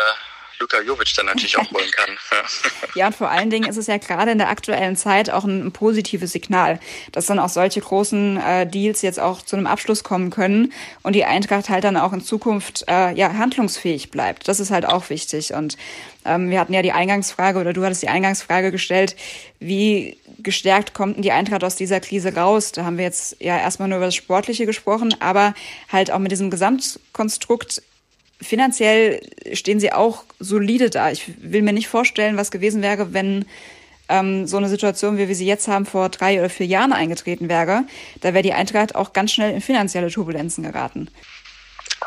Luka 0.59 0.81
Jovic 0.81 1.13
dann 1.15 1.27
natürlich 1.27 1.57
auch 1.57 1.69
holen 1.71 1.91
kann. 1.91 2.17
ja, 2.95 3.07
und 3.07 3.15
vor 3.15 3.29
allen 3.29 3.49
Dingen 3.49 3.69
ist 3.69 3.77
es 3.77 3.87
ja 3.87 3.97
gerade 3.97 4.31
in 4.31 4.37
der 4.37 4.49
aktuellen 4.49 4.95
Zeit 4.95 5.29
auch 5.29 5.43
ein, 5.43 5.67
ein 5.67 5.71
positives 5.71 6.31
Signal, 6.31 6.79
dass 7.11 7.27
dann 7.27 7.39
auch 7.39 7.49
solche 7.49 7.81
großen 7.81 8.37
äh, 8.37 8.67
Deals 8.67 9.01
jetzt 9.01 9.19
auch 9.19 9.41
zu 9.41 9.55
einem 9.55 9.67
Abschluss 9.67 10.03
kommen 10.03 10.29
können 10.29 10.73
und 11.03 11.13
die 11.13 11.25
Eintracht 11.25 11.69
halt 11.69 11.83
dann 11.83 11.97
auch 11.97 12.13
in 12.13 12.21
Zukunft 12.21 12.85
äh, 12.87 13.13
ja 13.13 13.33
handlungsfähig 13.33 14.11
bleibt. 14.11 14.47
Das 14.47 14.59
ist 14.59 14.71
halt 14.71 14.85
auch 14.85 15.09
wichtig. 15.09 15.53
Und 15.53 15.77
ähm, 16.25 16.49
wir 16.49 16.59
hatten 16.59 16.73
ja 16.73 16.81
die 16.81 16.91
Eingangsfrage 16.91 17.59
oder 17.59 17.73
du 17.73 17.83
hattest 17.83 18.03
die 18.03 18.09
Eingangsfrage 18.09 18.71
gestellt, 18.71 19.15
wie 19.59 20.17
gestärkt 20.39 20.93
kommt 20.93 21.15
denn 21.15 21.23
die 21.23 21.31
Eintracht 21.31 21.63
aus 21.63 21.75
dieser 21.75 21.99
Krise 21.99 22.35
raus? 22.35 22.71
Da 22.71 22.85
haben 22.85 22.97
wir 22.97 23.05
jetzt 23.05 23.37
ja 23.39 23.57
erstmal 23.57 23.87
nur 23.87 23.97
über 23.97 24.07
das 24.07 24.15
Sportliche 24.15 24.65
gesprochen, 24.65 25.15
aber 25.19 25.55
halt 25.91 26.11
auch 26.11 26.19
mit 26.19 26.31
diesem 26.31 26.51
Gesamtkonstrukt 26.51 27.81
finanziell 28.41 29.21
stehen 29.53 29.79
sie 29.79 29.91
auch 29.91 30.23
solide 30.39 30.89
da. 30.89 31.11
Ich 31.11 31.25
will 31.37 31.61
mir 31.61 31.73
nicht 31.73 31.87
vorstellen, 31.87 32.37
was 32.37 32.51
gewesen 32.51 32.81
wäre, 32.81 33.13
wenn 33.13 33.45
ähm, 34.09 34.47
so 34.47 34.57
eine 34.57 34.69
Situation, 34.69 35.17
wie 35.17 35.27
wir 35.27 35.35
sie 35.35 35.45
jetzt 35.45 35.67
haben, 35.67 35.85
vor 35.85 36.09
drei 36.09 36.39
oder 36.39 36.49
vier 36.49 36.65
Jahren 36.65 36.93
eingetreten 36.93 37.49
wäre. 37.49 37.83
Da 38.21 38.33
wäre 38.33 38.43
die 38.43 38.53
Eintracht 38.53 38.95
auch 38.95 39.13
ganz 39.13 39.33
schnell 39.33 39.53
in 39.53 39.61
finanzielle 39.61 40.11
Turbulenzen 40.11 40.63
geraten. 40.63 41.09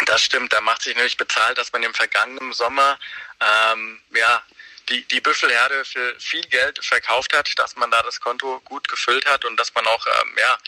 Das 0.06 0.22
stimmt, 0.22 0.52
da 0.52 0.60
macht 0.60 0.82
sich 0.82 0.94
nämlich 0.94 1.16
bezahlt, 1.16 1.58
dass 1.58 1.72
man 1.72 1.82
im 1.82 1.92
vergangenen 1.92 2.52
Sommer 2.52 2.99
ähm, 3.40 3.99
ja, 4.14 4.42
die, 4.90 5.04
die 5.04 5.20
Büffelherde 5.20 5.85
für 5.85 6.14
viel 6.18 6.42
Geld 6.42 6.85
verkauft 6.85 7.37
hat, 7.37 7.50
dass 7.56 7.76
man 7.76 7.90
da 7.90 8.02
das 8.02 8.20
Konto 8.20 8.61
gut 8.64 8.88
gefüllt 8.88 9.25
hat 9.26 9.44
und 9.44 9.59
dass 9.59 9.75
man 9.75 9.87
auch 9.87 10.06
ähm, 10.06 10.32
ja, 10.38 10.59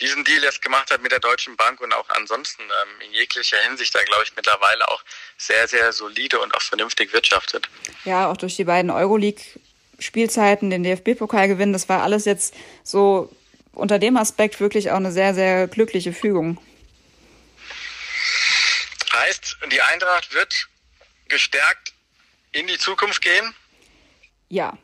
diesen 0.00 0.24
Deal 0.24 0.42
jetzt 0.42 0.62
gemacht 0.62 0.90
hat 0.90 1.02
mit 1.02 1.12
der 1.12 1.20
Deutschen 1.20 1.56
Bank 1.56 1.80
und 1.80 1.92
auch 1.92 2.08
ansonsten 2.10 2.62
ähm, 2.62 3.00
in 3.06 3.12
jeglicher 3.12 3.58
Hinsicht 3.58 3.94
da, 3.94 4.02
glaube 4.02 4.24
ich, 4.24 4.34
mittlerweile 4.34 4.88
auch 4.88 5.02
sehr, 5.36 5.68
sehr 5.68 5.92
solide 5.92 6.40
und 6.40 6.54
auch 6.54 6.62
vernünftig 6.62 7.12
wirtschaftet. 7.12 7.68
Ja, 8.04 8.30
auch 8.30 8.36
durch 8.36 8.56
die 8.56 8.64
beiden 8.64 8.90
Euroleague-Spielzeiten, 8.90 10.70
den 10.70 10.82
DFB-Pokal 10.82 11.48
gewinnen, 11.48 11.72
das 11.72 11.88
war 11.88 12.02
alles 12.02 12.24
jetzt 12.24 12.54
so 12.82 13.30
unter 13.72 13.98
dem 13.98 14.16
Aspekt 14.16 14.58
wirklich 14.58 14.90
auch 14.90 14.96
eine 14.96 15.12
sehr, 15.12 15.34
sehr 15.34 15.68
glückliche 15.68 16.12
Fügung. 16.14 16.58
Heißt, 19.12 19.58
die 19.70 19.82
Eintracht 19.82 20.32
wird 20.32 20.68
gestärkt 21.28 21.92
in 22.52 22.66
die 22.66 22.78
Zukunft 22.78 23.20
gehen? 23.20 23.54
Ja. 24.48 24.78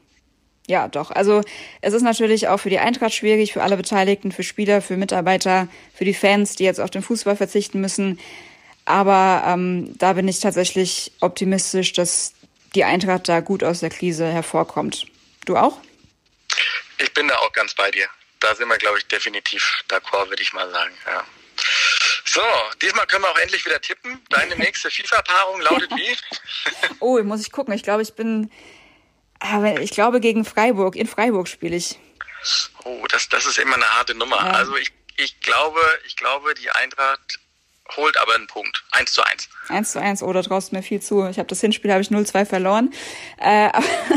Ja, 0.69 0.89
doch. 0.89 1.11
Also 1.11 1.43
es 1.81 1.93
ist 1.93 2.03
natürlich 2.03 2.49
auch 2.49 2.59
für 2.59 2.71
die 2.71 2.79
Eintracht 2.79 3.13
schwierig, 3.13 3.53
für 3.53 3.63
alle 3.63 3.77
Beteiligten, 3.77 4.31
für 4.31 4.45
Spieler, 4.45 4.81
für 4.81 4.97
Mitarbeiter, 4.97 5.69
für 5.95 6.05
die 6.05 6.15
Fans, 6.15 6.55
die 6.55 6.65
jetzt 6.65 6.81
auf 6.81 6.91
den 6.91 7.03
Fußball 7.03 7.37
verzichten 7.37 7.81
müssen. 7.81 8.21
Aber 8.85 9.43
ähm, 9.47 9.97
da 9.99 10.13
bin 10.13 10.29
ich 10.29 10.41
tatsächlich 10.41 11.13
optimistisch, 11.21 11.93
dass 11.93 12.35
die 12.75 12.85
Eintracht 12.85 13.29
da 13.29 13.41
gut 13.41 13.65
aus 13.65 13.81
der 13.81 13.91
Krise 13.91 14.27
hervorkommt. 14.27 15.07
Du 15.45 15.57
auch? 15.57 15.79
Ich 16.99 17.13
bin 17.13 17.29
da 17.29 17.37
auch 17.39 17.53
ganz 17.53 17.75
bei 17.75 17.91
dir. 17.91 18.07
Da 18.41 18.55
sind 18.55 18.69
wir, 18.69 18.79
glaube 18.79 18.99
ich, 18.99 19.07
definitiv 19.07 19.83
d'accord, 19.89 20.29
würde 20.29 20.43
ich 20.43 20.53
mal 20.53 20.71
sagen. 20.71 20.93
Ja. 21.07 21.25
So, 22.25 22.41
diesmal 22.81 23.07
können 23.07 23.25
wir 23.25 23.31
auch 23.31 23.39
endlich 23.39 23.65
wieder 23.65 23.81
tippen. 23.81 24.21
Deine 24.31 24.57
nächste 24.57 24.91
FIFA-Paarung 24.91 25.61
lautet 25.61 25.91
wie? 25.91 26.17
oh, 27.01 27.23
muss 27.23 27.41
ich 27.41 27.53
gucken. 27.53 27.75
Ich 27.75 27.83
glaube, 27.83 28.03
ich 28.03 28.15
bin 28.15 28.51
aber 29.43 29.81
ich 29.81 29.91
glaube, 29.91 30.21
gegen 30.21 30.45
Freiburg, 30.45 30.97
in 30.97 31.07
Freiburg 31.07 31.49
spiele 31.49 31.77
ich. 31.77 31.99
Oh, 32.85 33.05
das, 33.09 33.29
das 33.29 33.47
ist 33.47 33.59
immer 33.59 33.75
eine 33.75 33.89
harte 33.97 34.15
Nummer. 34.15 34.37
Ja. 34.37 34.53
Also 34.53 34.77
ich, 34.77 34.93
ich 35.17 35.41
glaube, 35.41 35.81
ich 36.07 36.17
glaube, 36.17 36.55
die 36.55 36.71
Eintracht 36.71 37.39
holt 37.97 38.17
aber 38.17 38.35
einen 38.35 38.47
Punkt. 38.47 38.85
1 38.93 39.13
zu 39.13 39.23
1. 39.23 39.49
1 39.69 39.93
zu 39.93 40.01
1, 40.01 40.23
oh, 40.23 40.33
da 40.33 40.43
traust 40.43 40.73
du 40.73 40.77
mir 40.77 40.83
viel 40.83 41.01
zu. 41.01 41.27
Ich 41.27 41.39
habe 41.39 41.49
das 41.49 41.61
Hinspiel, 41.61 41.91
habe 41.91 42.03
ich 42.03 42.09
0-2 42.09 42.47
verloren. 42.47 42.93
Äh, 43.39 43.71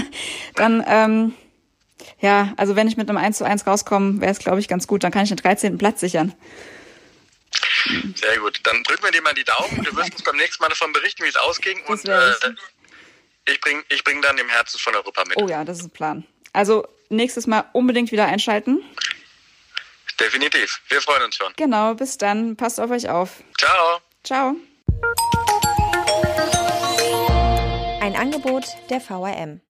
dann, 0.55 0.83
ähm, 0.87 1.33
ja, 2.19 2.53
also 2.57 2.75
wenn 2.75 2.87
ich 2.87 2.97
mit 2.97 3.09
einem 3.09 3.17
1 3.17 3.37
zu 3.37 3.45
1 3.45 3.65
rauskomme, 3.67 4.21
wäre 4.21 4.31
es, 4.31 4.39
glaube 4.39 4.59
ich, 4.59 4.67
ganz 4.67 4.87
gut. 4.87 5.03
Dann 5.03 5.11
kann 5.11 5.23
ich 5.23 5.29
den 5.29 5.37
13. 5.37 5.77
Platz 5.77 5.99
sichern. 5.99 6.33
Sehr 8.15 8.37
gut. 8.39 8.59
Dann 8.63 8.83
drücken 8.83 9.03
wir 9.03 9.11
dir 9.11 9.21
mal 9.21 9.33
die 9.33 9.43
Daumen. 9.43 9.83
Du 9.83 9.95
wirst 9.95 10.13
uns 10.13 10.23
beim 10.23 10.37
nächsten 10.37 10.61
Mal 10.63 10.69
davon 10.69 10.91
berichten, 10.93 11.23
wie 11.23 11.29
es 11.29 11.35
ausging. 11.35 11.83
Und 11.85 12.07
äh, 12.07 12.33
ich 13.45 13.61
bringe 13.61 13.83
ich 13.89 14.03
bring 14.03 14.21
dann 14.21 14.37
im 14.37 14.49
Herzen 14.49 14.79
von 14.79 14.95
Europa 14.95 15.23
mit. 15.27 15.37
Oh 15.37 15.47
ja, 15.47 15.63
das 15.63 15.79
ist 15.79 15.85
ein 15.85 15.91
Plan. 15.91 16.25
Also 16.53 16.87
nächstes 17.09 17.47
Mal 17.47 17.65
unbedingt 17.73 18.11
wieder 18.11 18.25
einschalten. 18.25 18.83
Definitiv. 20.19 20.81
Wir 20.87 21.01
freuen 21.01 21.23
uns 21.23 21.35
schon. 21.35 21.51
Genau, 21.57 21.93
bis 21.93 22.17
dann. 22.17 22.55
Passt 22.55 22.79
auf 22.79 22.89
euch 22.89 23.09
auf. 23.09 23.43
Ciao. 23.57 23.99
Ciao. 24.23 24.55
Ein 28.01 28.15
Angebot 28.15 28.65
der 28.89 29.01
VRM. 29.01 29.61